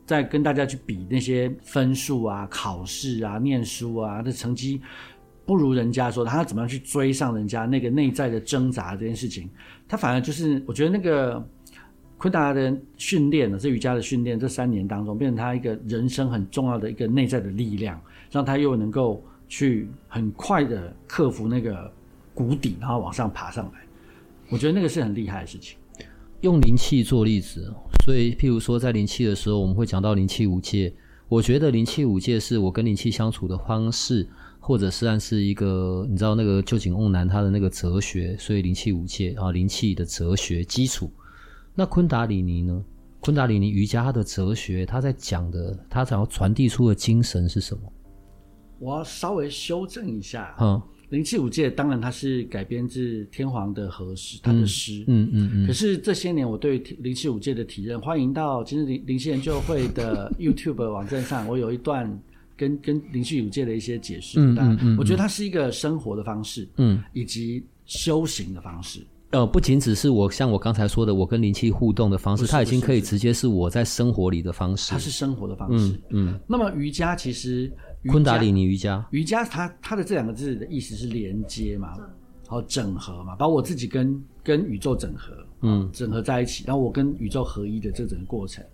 [0.05, 4.81] 再跟大家去比那些分数啊、考试啊、念书啊的成绩。
[5.49, 9.49] 不如人家说，他怎么样去追上人家那个内在的挣扎这件事情，
[9.87, 11.43] 他反而就是我觉得那个
[12.19, 21.91] 昆达的训练呢，这瑜伽的训练，这三年当中变成他一个人生很重要的一个内在的力量，让他又能够去很快的克服那个
[22.35, 23.79] 谷底，然后往上爬上来。
[24.49, 25.79] 我觉得那个是很厉害的事情。
[26.41, 27.73] 用灵气做例子，
[28.05, 30.93] 所以譬如说在灵气的时候，我们会讲到灵气五界。
[31.27, 34.27] 我觉得灵气五界是我跟灵气相处的方式。
[34.69, 41.11] 或者是按是一个，你知道那个旧井瓮男他的那个哲学，所以灵气五界啊，灵气的哲学基础。
[41.73, 42.79] 那昆达里尼呢？
[43.19, 47.81] 昆达里尼瑜伽它的哲学，他在讲的，他想要传递出的精神是什么？
[48.77, 50.55] 我要稍微修正一下。
[50.61, 55.03] 嗯，灵气五界当然它是改编自天皇的和诗，他的诗。
[55.07, 55.65] 嗯嗯嗯，嗯。
[55.65, 62.07] 可是这些年我对灵气五界的体认，欢迎到今日灵灵气研究会的 YouTube 网站上，我有一段。
[62.59, 64.37] 跟跟灵气有界的一些解释。
[64.41, 68.99] 嗯嗯嗯，我觉得它是一个生活的方式，嗯，以及修行的方式。
[69.31, 74.91] 呃，不仅只是我像我刚才说的，我跟灵气互动的方式，它已经可以直接是我在生活里的方式。
[74.91, 75.93] 它是生活的方式。
[76.09, 76.33] 嗯。
[76.33, 77.71] 嗯，那么瑜伽其实
[78.07, 85.31] 昆达里尼瑜伽，瑜伽它它的这两个字的意思是连接嘛，然后整合嘛，把我自己跟跟宇宙整合，
[85.61, 88.65] 嗯，整合在一起，然后我跟宇宙合一的这整个过程。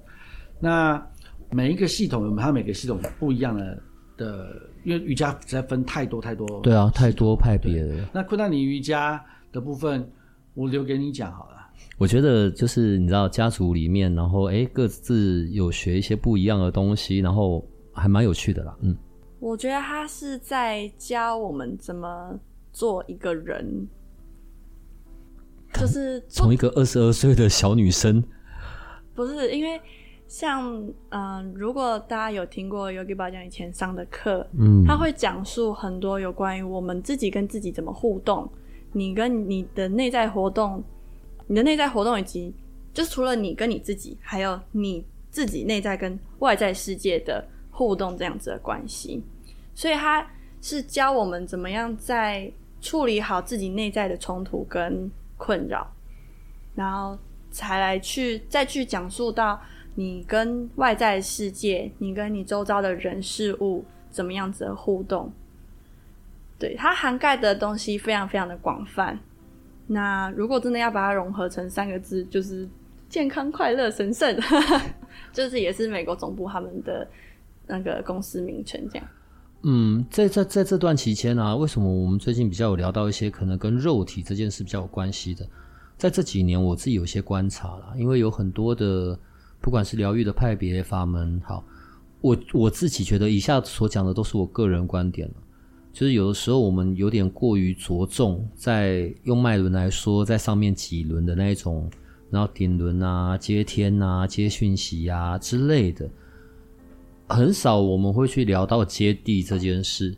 [0.58, 1.06] 那
[1.52, 3.82] 每一个系统有它每个系统不一样的
[4.18, 6.48] 的，因为瑜伽实在分太多太多。
[6.62, 8.10] 对啊，太多派别了。
[8.14, 10.10] 那昆达里尼瑜伽的部分。
[10.58, 11.70] 我留给你讲好了。
[11.98, 18.74] 我觉得就是你知道家族里面，然后哎各自有学一些不一样的东西，然后还蛮有趣的啦。
[18.80, 18.96] 嗯，
[19.42, 22.40] 我觉得他是在教我们怎么
[22.72, 23.86] 做一个人，
[25.74, 28.24] 就是从一个二十二岁的小女生，
[29.14, 29.78] 不是因为
[30.28, 30.76] 像
[31.10, 38.50] 嗯、呃，如果大家有听过 Yogi 巴讲以前上的课，嗯，他会讲述很多有关于我们自己跟自己怎么互动。
[38.92, 40.84] 你跟你的内在活动，
[41.48, 42.54] 你的内在活动以及
[42.94, 49.22] 就是除了你跟你自己，还有你自己内在跟外在世界的互动这样子的关系，
[49.74, 50.26] 所以他
[50.62, 52.50] 是教我们怎么样在
[52.80, 55.86] 处理好自己内在的冲突跟困扰，
[56.74, 57.18] 然后
[57.52, 59.60] 才来去再去讲述到
[59.96, 65.32] 你跟外在世界，你跟你周遭的人事物怎么样子的互动。
[66.60, 69.20] 对，它涵盖的东西非常非常的广泛。
[69.88, 72.68] 那如果真的要把它融合成三个字，就是
[73.10, 74.38] 健康、快乐、神圣，
[75.32, 77.08] 就是也是美国总部他们的
[77.68, 79.08] 那个公司名称这样。
[79.64, 85.46] 嗯，在在在这段期间啊，为什么我们最近比较有聊到一些可能跟肉体这件事比较有关系的？
[85.98, 89.18] 在这几年，我自己有些观察啦，因为有很多的
[89.66, 91.66] 不管是疗愈的派别法门，好，
[92.22, 95.34] 我我自己觉得以下所讲的都是我个人观点了。
[95.92, 101.90] 就是有的时候我们有点过于着重在用脉轮来说，在上面几轮的那一种，
[102.30, 106.08] 然后顶轮啊、接天啊、接讯息啊之类的，
[107.28, 110.16] 很少我们会去聊到接地这件事。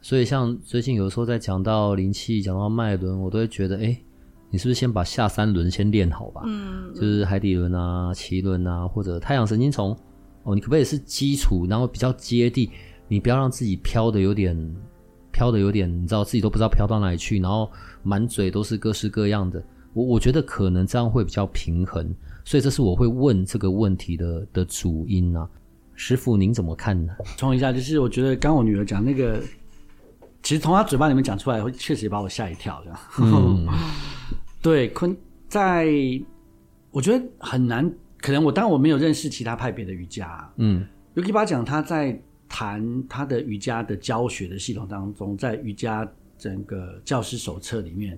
[0.00, 4.00] 所以像最近有时候在讲到灵气、讲到脉轮，我都会觉得，哎，
[4.54, 6.42] 你是不是先把下三轮先练好吧？
[6.46, 9.90] 嗯，就是海底轮啊、脐轮啊，或者太阳神经丛
[10.44, 12.70] 哦，你可不可以是基础，然后比较接地？
[13.08, 14.56] 你不要让自己飘的有点。
[15.32, 17.68] 飘的有点，你知道自己都不知道飘到哪里去，然后
[18.04, 19.60] 满嘴都是各式各样的。
[19.92, 25.44] 我我觉得可能这样会比较平衡，所以这是我会问这个问题的的主因啊。
[25.96, 27.12] 师傅您怎么看呢？
[27.36, 29.40] 冲一下，就是我觉得刚我女儿讲那个，
[30.40, 32.98] 其实从她嘴巴里面讲出来，会确实也把我吓一跳，这样。
[33.18, 33.66] 嗯、
[34.64, 35.86] 对，坤在，
[36.90, 37.88] 我觉得很难，
[38.18, 42.18] 可能我当然我没有认识其他派别的瑜伽，嗯，尤其巴讲他在。
[42.46, 46.08] 谈他的瑜伽的教学的系统当中，在瑜伽
[46.38, 48.16] 整个教师手册里面，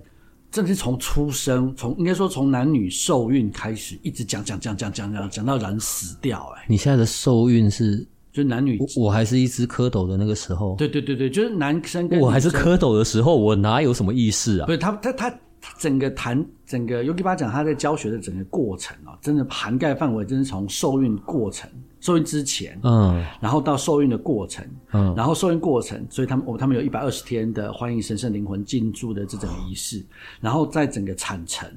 [0.51, 6.53] 正是从出生，从应该说从男女受孕开始，一直讲讲讲讲讲讲讲到人死掉。
[6.55, 10.75] 哎，你现在的受孕是就男女我，我还是一只蝌蚪的那个时候。
[10.75, 14.67] 对对对对，就是男生跟我还是蝌蚪的时候，我哪有什么意识啊？
[14.67, 15.39] 不是他他他
[15.77, 21.69] 整个谈整个 Yogi 巴讲他在教学的整个过程哦，真的涵盖范围，真是从受孕过程。
[21.99, 24.63] 受孕之前，嗯，然后到受孕的过程，
[24.93, 30.05] 嗯，然后受孕过程，所以他们我他们有一百二十天的欢迎神圣灵魂进驻的这种仪式，
[30.39, 31.67] 然后在整个产程，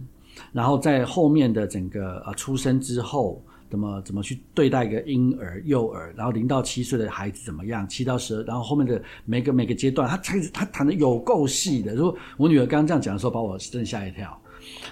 [0.53, 11.95] 然后在后面的整个呃出生之后，怎么怎么去对待一个婴儿、幼儿，然后零到七岁的孩子怎么样，七到十二，然后后面的每个每个阶段，他才他谈的有够细的。
[11.95, 14.37] 如果我女儿刚刚这样讲的时候，把我真吓一跳。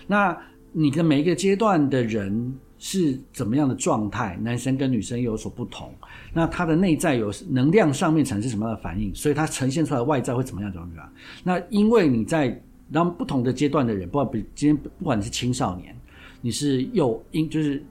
[0.07, 0.35] 那
[0.73, 2.57] 你的每一个阶段的人。
[2.81, 4.39] 是怎么样的状态？
[4.41, 5.93] 男生跟女生有所不同。
[6.33, 9.13] 那他的内在有能量上面产生什么样的反应？
[9.13, 10.73] 所以他呈现出来外在会怎么样？
[10.73, 11.13] 怎么样？
[11.43, 12.57] 那因为你在
[12.93, 15.93] 让不同的阶段的人，不管比今天不管你是青少年，
[16.41, 17.85] 你是幼婴，就是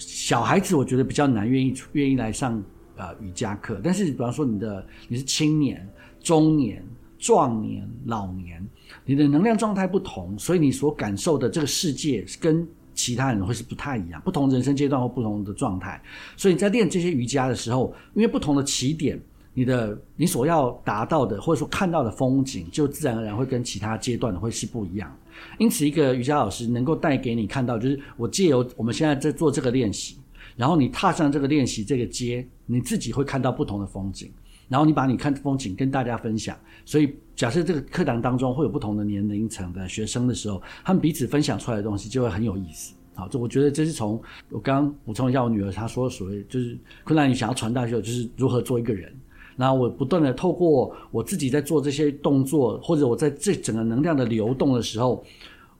[0.00, 2.60] 小孩子，我觉得比较难愿意愿意来上
[2.96, 3.80] 呃瑜伽课。
[3.84, 5.88] 但是比方说你的你是青年、
[6.18, 6.84] 中年、
[7.18, 8.66] 壮年、老年，
[9.04, 12.66] 你的能量状态不同，所以你所感受的这个世界跟。
[12.92, 16.02] 其他人会是不太一样，不同人生阶段或不同的状态，
[16.36, 19.18] 所以你在练这些瑜伽的时候，因为不同的起点，
[19.52, 25.14] 你的你所要达到的或者说看到的风景，就自然而然会跟其他阶段的会是不一样。
[25.58, 30.18] 因此，一个瑜伽老师能够带给你看到，就是我借由我们现在在做这个练习，
[30.56, 34.30] 然后你踏上这个练习这个阶，你自己会看到不同的风景。
[34.68, 42.94] 然后你把你看风景跟大家分享，所以假设这个课堂当中会有不同的年龄层的学生的时候，他们彼此分享出来的东西就会很有意思。
[43.16, 49.12] 好，这我觉得这是从我刚刚补充一下，我女儿她说所谓就是昆达里想要传达的就是如何做一个人，
[49.60, 55.22] 然后我不断的透过我自己在做这些动作，或者我在这整个能量的流动的时候，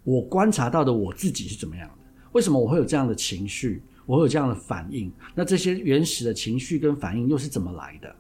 [0.05, 1.95] 我观察到的我自己是怎么样的？
[2.33, 3.83] 为什么我会有这样的情绪？
[4.05, 5.11] 我会有这样的反应？
[5.35, 8.15] 那这些原始的情绪跟反应又是怎么来的？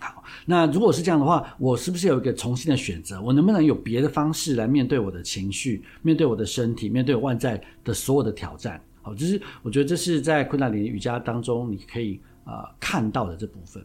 [0.00, 3.22] 好，那如果是这样的话，我是不是有一个重新的选择？
[3.22, 8.82] 我能不能有别的方式来面对我的情绪，面对我的身体，面对我外在的所有的挑战？
[9.00, 13.80] 好，就是我觉得这是在昆达里瑜伽当中你可以啊、呃、看到的这部分。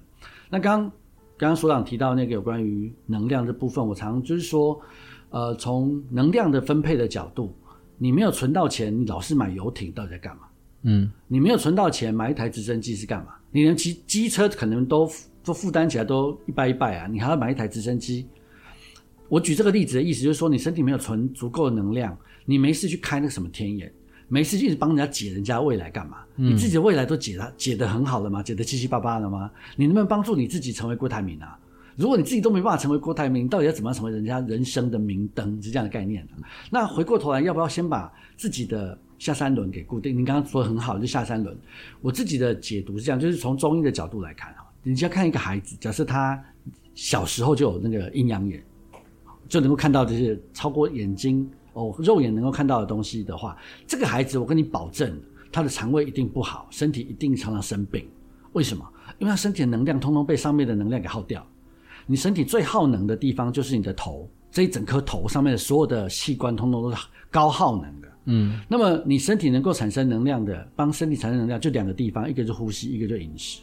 [0.49, 0.91] 那刚刚
[1.37, 4.79] 刚所长提到那个有关于能量的部分，我常就是说，
[5.29, 7.55] 呃，从能量的分配的角度，
[7.97, 10.43] 你没有存到钱，你老是买游艇，到底在干嘛？
[10.83, 13.33] 嗯，你没有存到钱，买一台直升机是干嘛？
[13.51, 15.09] 你连骑机车可能都
[15.43, 18.27] 都负担起来都一拜一拜啊，你还要买一台直升机？
[19.29, 23.91] 我举这个例子的意思就是说，你身体没有存足够的能量，你没事去开那个什么天眼。
[24.31, 26.19] 没事，一直帮人家解人家未来干嘛？
[26.37, 28.41] 你自己的未来都解了，解得很好了吗？
[28.41, 29.51] 解得七七八八了吗？
[29.75, 31.59] 你能不能帮助你自己成为郭台铭啊？
[31.97, 35.61] 如果你自己都没办法成为郭台铭，你到底要怎么样成为人家人生的明灯？
[35.61, 36.25] 是这样的概念。
[36.69, 40.17] 那回过头来，要不要先把自己的下三轮给固定？
[40.17, 41.53] 你刚刚说得很好，就下三轮。
[41.99, 46.41] 我自己的解读是这样，就是从中医的角度来看啊，你只要看一个孩子，假设他
[46.95, 48.63] 小时候就有那个阴阳眼，
[49.49, 51.51] 就能够看到这些超过眼睛。
[51.73, 53.57] 哦，肉眼能够看到的东西的话，
[53.87, 55.19] 这个孩子我跟你保证，
[55.51, 58.05] 他的肠胃一定不好，身体一定常常生病。
[58.53, 58.85] 为什么？
[59.19, 61.45] 因为他身体的能量通通被上面的能量给耗掉。
[62.05, 66.97] 你身体最耗能的地方就是你的头，这一整颗头上面的所有的器官通通都是
[67.29, 68.07] 高耗能的。
[68.25, 73.61] 嗯，那么你身体能够产生能量的，帮身体产生能量就两个地方，一个是呼吸，一个就是饮食。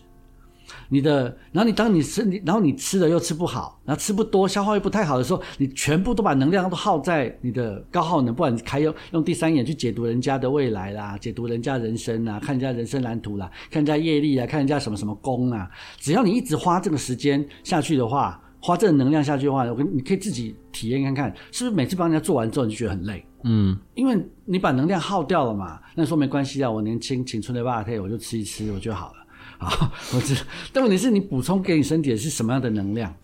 [0.91, 23.25] 你的，然后你当你身体，然后你吃的又吃不好，然后吃不多，消化又不太好的时候，你全部都把能量都耗在你的高耗能，不管你开用用第三眼去解读人家的未来啦，解读人家人生啦，看人家人生蓝图啦，看人家业力啊，看人家什么什么功啊，只要你一直花这个时间下去的话，花这个能量下去的话，我跟你可以自己体验看看，是不是每次帮人家做完之后你就觉得很累？
[23.45, 29.19] 嗯，因为你把能量耗掉了嘛，那说没关系啊，我年轻青春的八天我就吃一吃我就好了。
[29.59, 30.41] 啊， 我知道，
[30.73, 33.15] 但问题是你补充给你身体的是什么样的能量？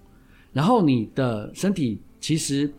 [0.52, 2.72] 然后你的身体其实，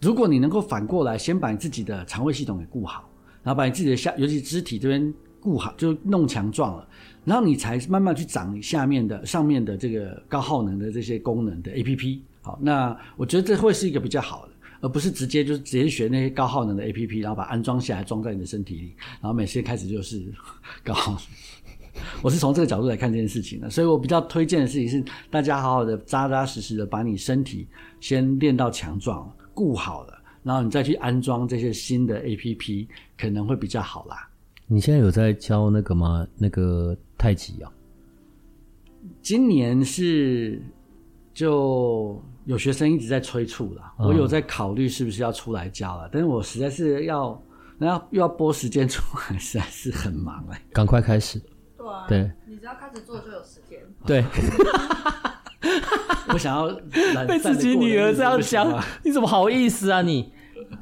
[0.00, 3.08] 如果你能够反过来，先把你自己的肠胃系统给顾好，
[3.42, 6.88] 然后把你自己的下，尤其肢体这边顾好，就弄强壮了，
[7.24, 12.20] 然后你才慢慢去长下面的、上面的这个高耗能的这些功能的 APP。
[12.42, 20.24] 好，那我觉得这会是一个比较好的，而不是直接就是直接学那些高耗能的 APP，然后把安装下来装在你的身体里，然后每次开始就是
[20.84, 20.94] 高。
[22.22, 27.66] 我是从这个角度来看这件事情的，所以我比较推荐的事情是，大家好好的扎扎实实的把你身体
[28.00, 32.86] 先练到强壮，顾好了，然后你再去安装这些新的 APP，
[33.16, 34.28] 可能会比较好啦。
[34.66, 36.26] 你现在有在教那个吗？
[36.36, 37.70] 那个太极啊？
[39.20, 40.62] 今年是
[41.34, 47.38] 就有学生一直在催促了，我有在考虑是不是要出来教了，嗯、但是我实在是要，
[47.78, 51.38] 然后又要拨时间出来，实在是很忙哎、欸，赶快开始。
[52.08, 53.80] 对，你只要开始做就有时间。
[54.06, 54.24] 对，
[56.28, 56.68] 我想要
[57.26, 60.02] 被自己女儿这样想，你怎么好意思啊？
[60.02, 60.32] 你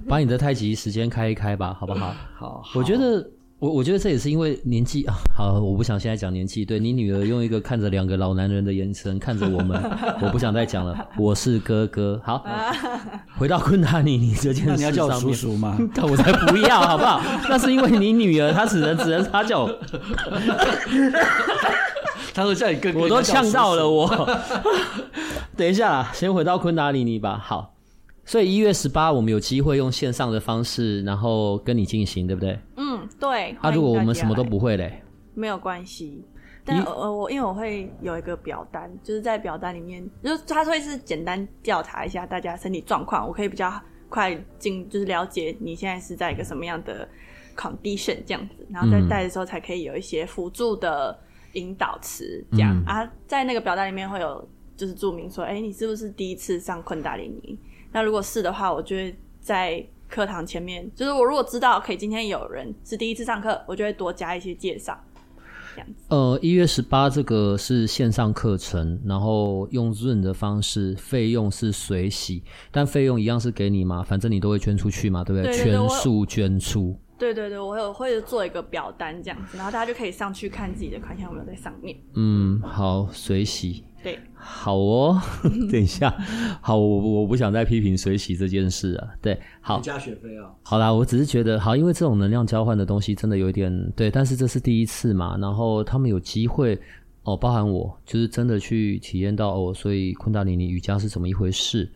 [0.08, 2.14] 把你的太极时间开一开吧，好不好？
[2.34, 3.30] 好，我觉得。
[3.62, 6.64] 我我觉得这也是因为年纪啊，好，我不想现在讲年纪。
[6.64, 9.80] 对，你女儿用一个看着两个老男人的眼神看着我们，
[10.20, 11.08] 我不想再讲了。
[11.16, 12.44] 我是哥哥，好，
[13.38, 15.78] 回到昆达里尼这件事上面，你要叫我叔叔吗？
[16.02, 17.22] 我才不要，好不好？
[17.48, 19.70] 那是因为你女儿，她只能只能她叫我，
[22.34, 24.28] 她说叫你哥哥， 我都呛到了我。
[25.56, 27.40] 等一下，先回到昆达里尼吧。
[27.40, 27.68] 好。
[28.24, 32.56] 所以一月十八，我们有机会用线上的方式，然后跟你进行，对不对？
[32.76, 32.81] 嗯，
[33.22, 33.56] 对。
[33.60, 35.00] 啊，如果我们什么都不会嘞？
[35.34, 36.24] 没有关系。
[36.64, 43.72] 但呃，我因为我会有一个表单，就是在表单里面，就是他会是简单调查一下大家身体状况，我可以比较
[44.08, 47.08] 快进，就是了解你现在是在一个什么样的
[47.56, 51.18] condition 这样子，然后在带的时候才可以有一些辅助的
[51.54, 57.58] 引导词，这样、嗯、啊，在那个表单里面会有就是注明说，哎，你是不是第一次上昆达里尼？
[57.92, 65.02] 那如果是的话，我就会在课堂前面，就是我如果知道可以今天有人是第一次上课，我就会多加一些介绍，
[65.74, 66.04] 这样子。
[66.08, 75.50] 呃，一月十八这个是线上课程，然后用 Zoom 的方式，费用是随喜，但费用一样是给你嘛，反正你都会捐出去嘛，对不对？
[75.50, 76.94] 对对对，全数捐出。
[77.18, 81.96] 对对对，我有会做一个表单这样子，然后大家就可以上去看自己的款项有没有在上面。
[82.16, 83.84] 嗯，好，随喜。
[84.02, 85.20] 对，好哦。
[85.70, 86.10] 等一下，
[86.60, 89.08] 好，我我不想再批评水洗这件事啊。
[89.20, 90.50] 对，好，加学费哦。
[90.62, 96.78] 好啦，我只是觉得好，因为这种能量交换的东西真的有一点对，但是这是第一次嘛，然后他们有机会
[97.22, 101.88] 哦，包含我，就是真的去体验到哦，所以昆达里尼瑜伽是怎么一回事？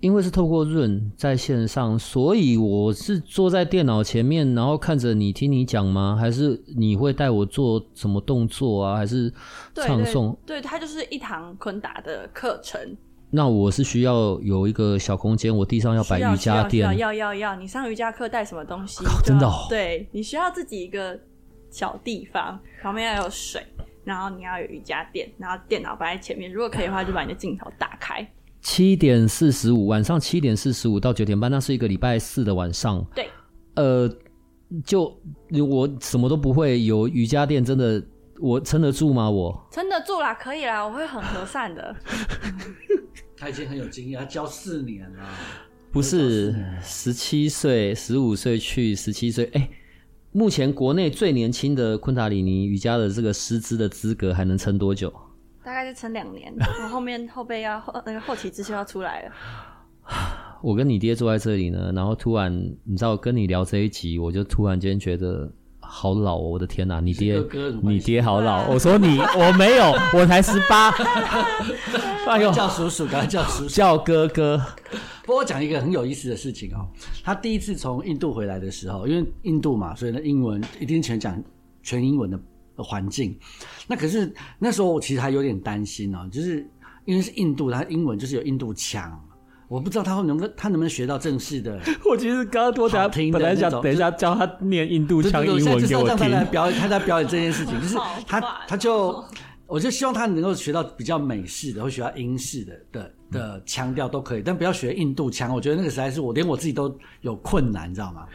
[0.00, 6.16] 因为是透过润在线上，所以我是坐在电脑前面，然后看着你听你讲吗？
[6.18, 8.96] 还是你会带我做什么动作啊？
[8.96, 9.32] 还是
[9.74, 10.36] 唱诵？
[10.46, 12.96] 对，它就是一堂昆达的课程。
[13.30, 16.86] 那我是需要有一个小空间，我地上要摆瑜伽垫。
[16.96, 19.04] 要要要要，你上瑜伽课带什么东西？
[19.24, 19.66] 真的哦。
[19.68, 21.18] 对，你需要自己一个
[21.70, 23.60] 小地方，旁边要有水，
[24.04, 26.50] 然后你要有瑜伽垫，然后电脑摆在前面。
[26.50, 28.26] 如果可以的话，就把你的镜头打开。
[28.60, 33.04] 七点四十五，晚上七点四十五到九点半，那是一个礼拜四的晚上。
[33.14, 33.28] 对，
[33.76, 34.10] 呃，
[34.84, 35.04] 就
[35.68, 38.02] 我什么都不会，有瑜伽垫，真的
[38.40, 39.30] 我撑得住吗？
[39.30, 41.96] 我撑得住啦，可以啦，我会很和善的。
[43.36, 45.28] 他已经很有经验，他教四年了。
[45.92, 49.48] 不是十七岁、十五岁去，十七岁。
[49.54, 49.70] 哎，
[50.32, 55.12] 目前国内最年轻的昆达里尼瑜伽的这个师资的资格还能撑多久？
[55.68, 59.32] 大概是撑两年，我后后面后背要后那个后起之秀要出来了。
[60.64, 62.50] 我跟你爹坐在这里呢，然后突然
[62.84, 65.46] 你知道跟你聊这一集，我就突然间觉得
[65.78, 66.40] 好老哦！
[66.52, 68.66] 我的天哪，你爹哥哥你爹好老！
[68.70, 70.88] 我说你我没有，我才十八。
[72.26, 74.58] 哎呦，叫叔叔，赶快叫叔叔，叫哥哥。
[75.22, 76.88] 不过我讲一个很有意思的事情哦，
[77.22, 81.42] 他第一次从印度回来的时候，因为印度嘛，所以呢英文一定全讲
[81.82, 82.40] 全英文的。
[82.78, 83.36] 的环境，
[83.88, 86.64] 那可是那时候我其实还有点担心哦，就是
[87.04, 89.20] 因为是印度，他英文就是有印度腔，
[89.66, 91.80] 我不知道他会能够他能不能学到正式的。
[92.08, 99.22] 我其实刚刚我等下本来想等一下教他念印度腔英文给我听，让他来表演，他在表演这件事情，就是他他就
[99.66, 108.26] 我就希望他能够学到比较美式的，或学到英式的的的腔调都可以，但不要学印度腔，我觉得那个实在是我连我自己都有困难，你知道吗？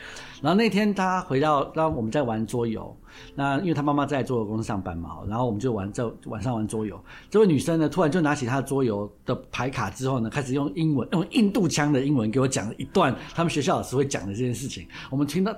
[0.43, 2.93] 然后那天他回到，然后我们在玩桌游。
[3.33, 6.99] 那因为他妈妈在桌游公司上班嘛，然后我们就玩在晚上玩桌游。
[7.29, 14.85] 这位女生呢，突然就拿起她桌游的牌卡之后呢，开始用英文，用印度腔的英文给我讲了一段他们学校老师会讲的这件事情。
[15.09, 15.55] 我们听到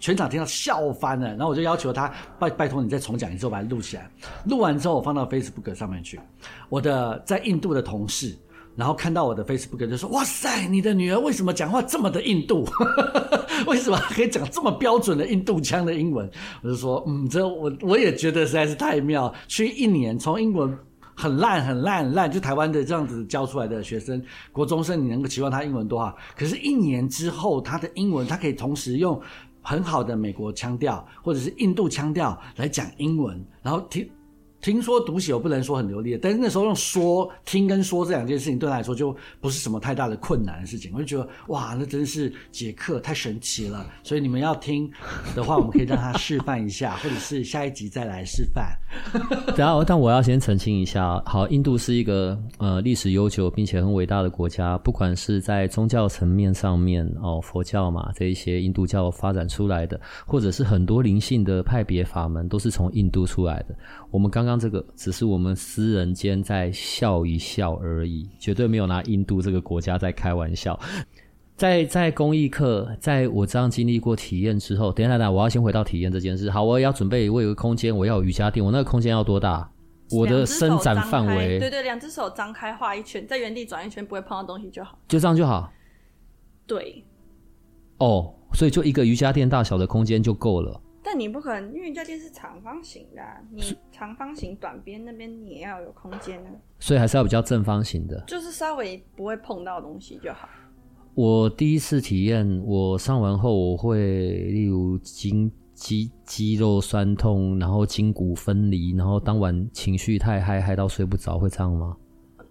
[0.00, 4.10] 全场听到笑翻了，然后我就要求他拜拜托你再重讲一次，我把它录起来。
[4.46, 6.18] 录完之后我放到 Facebook 上面去。
[6.70, 8.34] 我的在印度的同事。
[8.74, 12.66] 然后看到我的 Facebook 就说：“哇塞，你的女儿为什么讲话这么的印度？
[13.68, 16.28] 为什么可以讲这么标准的印度腔的英文？”
[16.64, 19.32] 我就说：“嗯，这我我也觉得实在是太妙。
[19.46, 20.74] 去一年，从英文
[21.14, 26.16] 很烂很烂很烂，就台湾的这样子教出来的学生，国中生，你能够期望他英文多好？
[26.34, 29.20] 可是，一年之后，他的英文他可以同时用
[29.60, 34.08] 很好的美国腔调或者是印度腔调来讲英文，然后听。”
[34.62, 43.84] 听说读写我不能说很流利，但是那时候用说听跟说这两件事情对他来说就不是什么太大的困难的事情，我就觉得哇，那真是解课太神奇了。
[44.04, 44.88] 所以你们要听
[45.34, 48.72] 的话，我们可以让他示范一下， 或者是下一集再来示范。
[49.56, 63.74] 然后，但我要先澄清一下，好，印度是一个呃历史悠久并且很伟大的国家，不管是在宗教层面上面哦，佛教嘛这一些印度教发展出来的，或者是很多灵性的派别法门都是从印度出来的。
[64.12, 70.78] 我们刚刚这个只是我们私人间在笑一笑而已，绝对没有拿印度这个国家在开玩笑。
[71.56, 76.50] 在在公益课，在我这样经历过体验之后，等一下等下，我要先回到体验这件事。
[76.50, 79.70] 好，我要准备我有个空间，我要有瑜伽垫，我那个空间要多大？
[80.10, 84.98] 我的伸展范围，对对，两只手张开画一圈，在原地转一圈，不会碰到东西就好。
[85.08, 85.72] 就这样就好。
[86.66, 87.04] 对。
[87.98, 90.80] 哦，所以就一个瑜伽垫大小的空间就够了。
[91.02, 96.50] 但你不可能，因为瑜伽垫是长方形的，啊，你长方形短边那边你也要有空间啊。
[96.78, 100.48] 所以还是要比较正方形的，就是稍微不会碰到东西就好。
[101.14, 103.98] 我第一次体验，我上完后我会，
[104.44, 111.96] 例如筋肌肌肉酸痛，然后筋骨分离，然后当晚情绪太嗨，嗨到睡不着，会这样吗？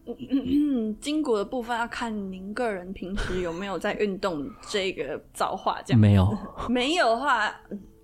[0.06, 6.38] 嗯嗯嗯，筋骨的部分要看您个人平时有没有在运动这个造化，这样没有，
[6.70, 7.52] 没有的话。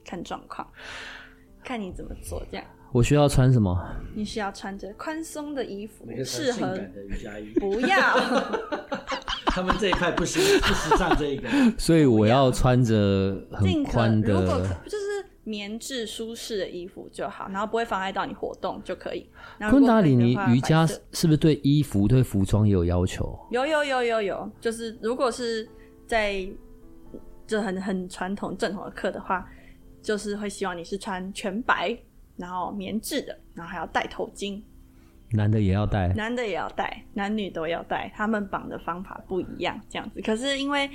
[0.07, 0.65] 看状况，
[1.63, 2.41] 看你怎么做。
[2.49, 3.77] 这样，我需要穿什么？
[4.15, 7.51] 你需要穿着宽松的衣服，适合的瑜伽衣。
[7.59, 7.97] 不要，
[9.51, 15.05] 他们这一块不时不时尚这一个， 所以我要穿着很宽的，如果就是
[15.43, 19.29] 棉质舒适的衣服就好，然后不会妨碍到你活动就可以。
[19.69, 23.37] 昆达里尼瑜伽是不是对衣服、对服装也有要求？
[23.51, 25.67] 有有有有有，就是如果是
[26.05, 26.47] 在
[27.45, 29.45] 就很很传统正统的课的话。
[30.07, 31.93] 就是会希望你是穿全白，
[32.37, 34.61] 然后棉质的，然后还要戴头巾。
[35.31, 38.09] 男的也要戴，男的也要戴，男女都要戴。
[38.15, 40.21] 他们绑的方法不一样，这样子。
[40.21, 40.89] 可是因为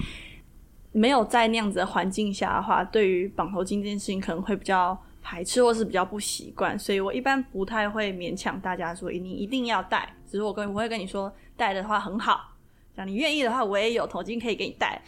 [0.92, 10.08] 没有在那样子的环境下的话，对于绑头巾这件事情可能会比较排斥或是比较不习惯，所以我一般不太会勉强大家说你一定要戴。
[10.26, 12.54] 只是我跟我会跟你说戴的话很好，
[12.96, 15.02] 像你愿意的话，我也有头巾可以给你戴。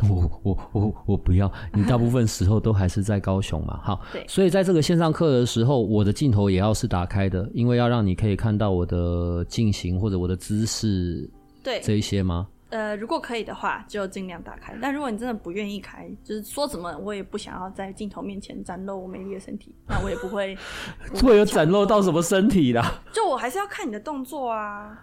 [0.08, 11.28] 我我我我不要，你大部分时候都还是在高雄嘛，好，对，所以在这个线上课的时候，我的镜头也要是打开的，因为要让你可以看到我的进行或者我的姿势，
[11.62, 12.48] 对，这一些吗？
[12.70, 14.78] 呃，如果可以的话，就尽量打开。
[14.80, 20.56] 但如果你真的不愿意开，就是说什么我也不想要在镜头面前展露我美丽的身体，那我也不会。
[21.20, 23.02] 会有展露到什么身体啦？
[23.12, 24.96] 就我还是要看你的动作啊。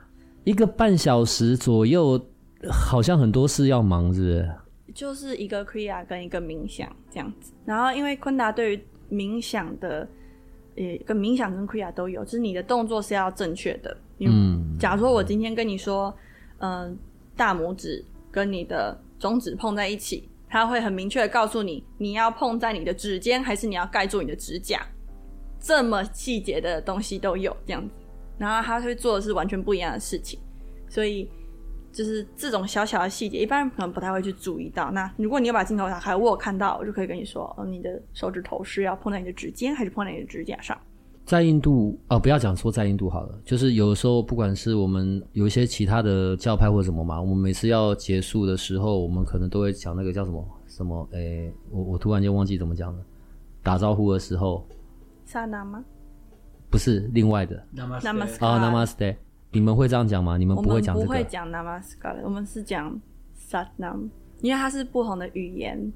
[0.46, 2.18] 一个半小时左右，
[2.72, 4.50] 好像很多事要忙，是不是？
[4.98, 7.54] 就是一个 Kriya 跟一个冥想这样子。
[7.66, 10.08] 然后因为昆达对于冥想的，
[10.76, 13.96] 呃，跟冥想跟 Kriya 都有，就是你的动作是要正确的。
[14.20, 14.78] 嗯。
[14.80, 16.12] 假如说我今天跟你说，
[16.58, 16.98] 嗯、呃。
[17.38, 24.82] 大拇指跟你的中指碰在一起，他会很明确的告诉你，你要碰在你的指尖，还是你要盖住你的指甲，
[25.60, 27.94] 这么细节的东西都有这样子。
[28.40, 30.40] 然后他会做的是完全不一样的事情，
[30.90, 31.30] 所以
[31.98, 34.92] 就是这种小小的细节，一般人可能不太会去注意到。
[34.92, 40.78] 那如果你要把镜头打开，我有看到，我就可以跟你说，哦，你的手指头是要碰在你的指尖，还是碰在你的指甲上？
[41.26, 53.00] 在印度啊、哦，不要讲说在印度好了，就是有的时候，不管是我们有一些其他的教派或者什么嘛，我们每次要结束的时候，我们可能都会讲那个叫什么什么，诶、欸，我我突然间忘记怎么讲了。
[53.64, 54.66] 打招呼的时候，
[55.26, 55.84] 萨那吗？
[56.70, 57.62] 不是，另外的。
[57.76, 58.46] Namaste。
[58.46, 59.16] 啊，Namaste。
[59.52, 60.38] 你们会这样讲吗？
[60.38, 61.06] 你们不会讲这个？
[61.06, 63.00] 我们不会讲 Namaskar，我们是讲
[63.38, 64.10] Satnam，
[64.42, 65.92] 因为它是不同的语言。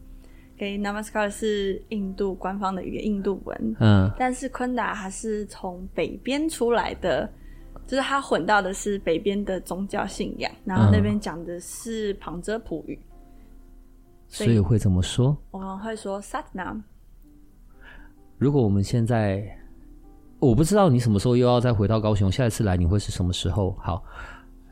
[0.58, 3.76] 给、okay, Namaskar 是印度官方的语言，印度文。
[3.80, 7.28] 嗯，但是昆达还是从北边出来的，
[7.88, 13.00] 就是他混到的是北边的宗教信仰，然后那边讲的是旁遮普语，
[14.28, 15.36] 所以会怎么说？
[15.50, 16.84] 我们会说 Satnam。
[18.38, 19.44] 如果我们现在，
[20.42, 23.78] 我不知道你什么时候又要再回到高雄，下一次来你会是什么时候？
[23.80, 24.04] 好，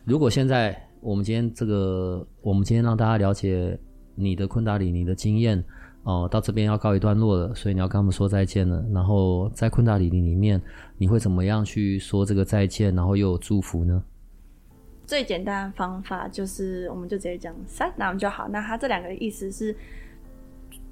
[0.03, 3.79] 如果现在我们今天这个，我们今天让大家了解
[4.15, 5.63] 你的昆达里尼的经验。
[6.03, 8.83] 哦，到这边要告一段落了，所以你要跟他们说再见了。
[8.91, 10.59] 然后在昆达里尼里面，
[10.97, 14.01] 你会怎么样去说这个再见，然后又有祝福呢？
[15.05, 18.47] 最简单的方法就是，我们就直接讲三，那我们就好。
[18.47, 19.75] 那他这两个意思是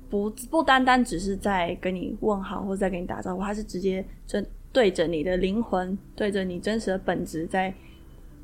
[0.10, 7.74] 不不单单只是在跟你问好或者在跟你打招呼，他是直接真对着你的灵魂，对着你真实的本质在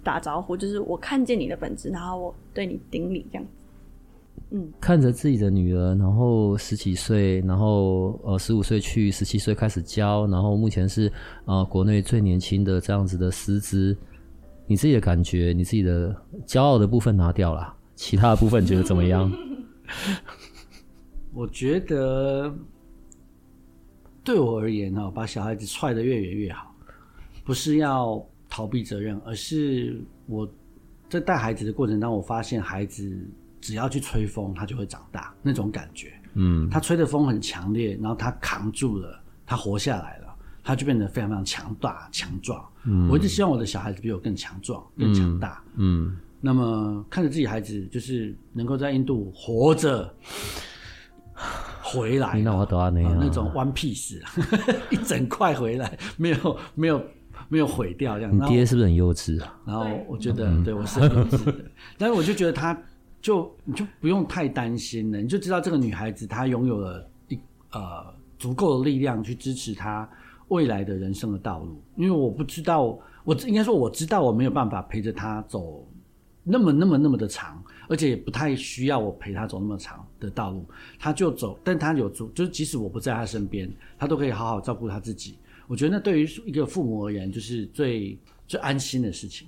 [0.03, 3.47] 打招呼，就是我看见你的本质，然后我对你顶礼这样。
[4.49, 11.11] 嗯，看着自己的女儿，然后十几岁，然后呃十五岁去，十七岁开始教，然后目前是
[11.45, 13.95] 呃国内最年轻的这样子的师资，
[14.67, 16.15] 你自己的感觉，你自己的
[16.45, 19.31] 骄傲的部分拿掉了，其他的部分觉得怎么样？
[21.33, 22.53] 我觉得
[24.23, 26.73] 对我而言呢，把小孩子踹得越远越好，
[27.43, 30.47] 不是要逃避责任，而是我
[31.09, 33.19] 在带孩子的过程当中，我发现孩子。
[33.65, 36.11] 只要去吹风，他就会长大，那种感觉。
[36.33, 42.61] 嗯，他吹的风很强烈，然后他扛住了，他活下来了，他就变得非常非常强大、强壮。
[42.83, 45.63] 嗯，我一直希望我的小孩子比我更强壮、更强大。
[45.77, 50.13] 嗯，嗯，那么看着自己孩子就是能够在印度活着
[51.81, 54.19] 回来，那我那样那种 one piece
[54.89, 57.03] 一整块回来，没有没有
[57.49, 58.35] 没有毁掉这样。
[58.35, 59.59] 你爹是不是很幼稚啊？
[59.65, 61.55] 然后我觉得，对，对我是很幼稚的，
[61.97, 62.77] 但是我就觉得他。
[63.21, 67.39] 就你就不用太担心了，你就知道这个女孩子她拥有了一
[67.71, 70.05] 呃足够的力量去支持她
[70.49, 71.81] 未来的人生的道路。
[71.95, 75.87] 因为我不知道，我应该说我知道我没有办法陪着她走
[76.43, 80.65] 那么那么那么的长，而且也不太需要我陪他走那么长的道路。
[80.99, 85.37] 他就走，但他有足，就是即使我不在他身边，他都可以好好照顾他自己。
[85.67, 88.17] 我觉得那对于一个父母而言，就是最
[88.47, 89.47] 最安心的事情。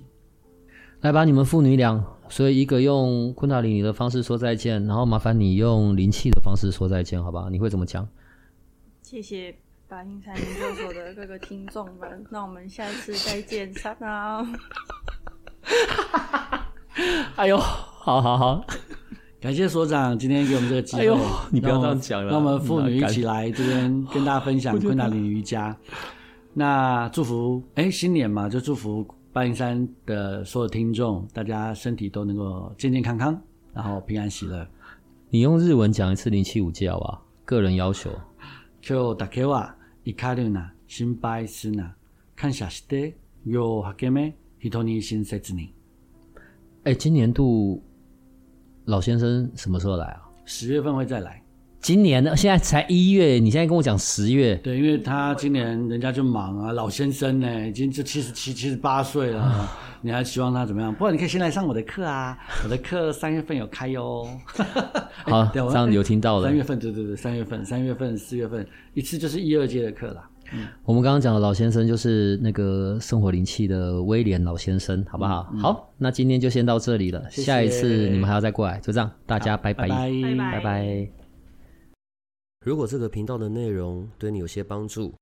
[1.02, 7.48] 来吧，你们父女俩，所以一个用昆达里尼的方式说再见，然后麻烦你用灵气的方式说再见，好吧？
[7.50, 8.08] 你会怎么讲？
[9.02, 9.54] 谢谢
[9.86, 14.44] 八阴山研究所的各个听众们，那我们下次再见，撒娜。
[17.36, 17.60] 哎呦，
[18.05, 18.65] 好好好，
[19.39, 21.01] 感谢所长今天给我们这个机会。
[21.01, 21.17] 哎呦，
[21.51, 22.31] 你不要这样讲了。
[22.31, 25.75] 那我们父女一起来这边跟大家分享昆达里尼瑜伽。
[26.53, 29.05] 那祝福，哎，新年嘛，就祝福。
[29.33, 33.41] 八阴山的所有听众，大家身体都能够健健康康，
[33.73, 34.67] 然后平安喜乐。
[35.29, 37.25] 你用日文讲一次零七五戒好不好？
[37.45, 38.09] 个人要求。
[38.81, 41.95] 今日だけは怒るな、心配すな、
[42.35, 43.15] 感谢して、
[43.45, 45.73] 世を励め、人に亲切に。
[46.83, 47.81] 哎，今年度
[48.86, 50.22] 老先生什么时候来啊？
[50.44, 51.42] 十月份会再来。
[51.80, 54.56] 今年呢，现在才一月，你现在跟我讲十月。
[54.56, 59.68] 对，因为他今年人家就忙啊，老先生呢，已经就七十七、七十八岁了，
[60.00, 60.92] 你还希望他怎么样？
[60.92, 64.26] 不过你可以先来上我的课啊，我的课三月份有开哟。
[65.24, 66.48] 好， 这样有听到了。
[66.48, 70.28] 三月份，对对对，三月份，三月份、四月份一次就是一二届的课啦。
[70.52, 75.48] 嗯，我们刚刚讲的老先生就是那个生活灵气的威廉老先生，好不好？
[75.52, 81.10] 嗯、好，那今天就先到这里了，谢谢，下一次你们还要再过来，就这样，大家拜拜，拜拜，拜拜。
[82.64, 85.14] 如果这个频道的内容对你有些帮助，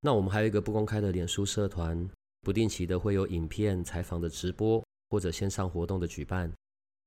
[0.00, 2.08] 那我们还有一个不公开的脸书社团，
[2.42, 6.52] 不定期的会有影片、采访的直播或者线上活动的举办，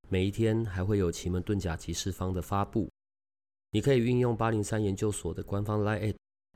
[0.10, 2.90] 每一天还会有奇门遁甲集市方的发布，
[3.72, 6.14] 你可以运用八零三研究所的官方 LINE@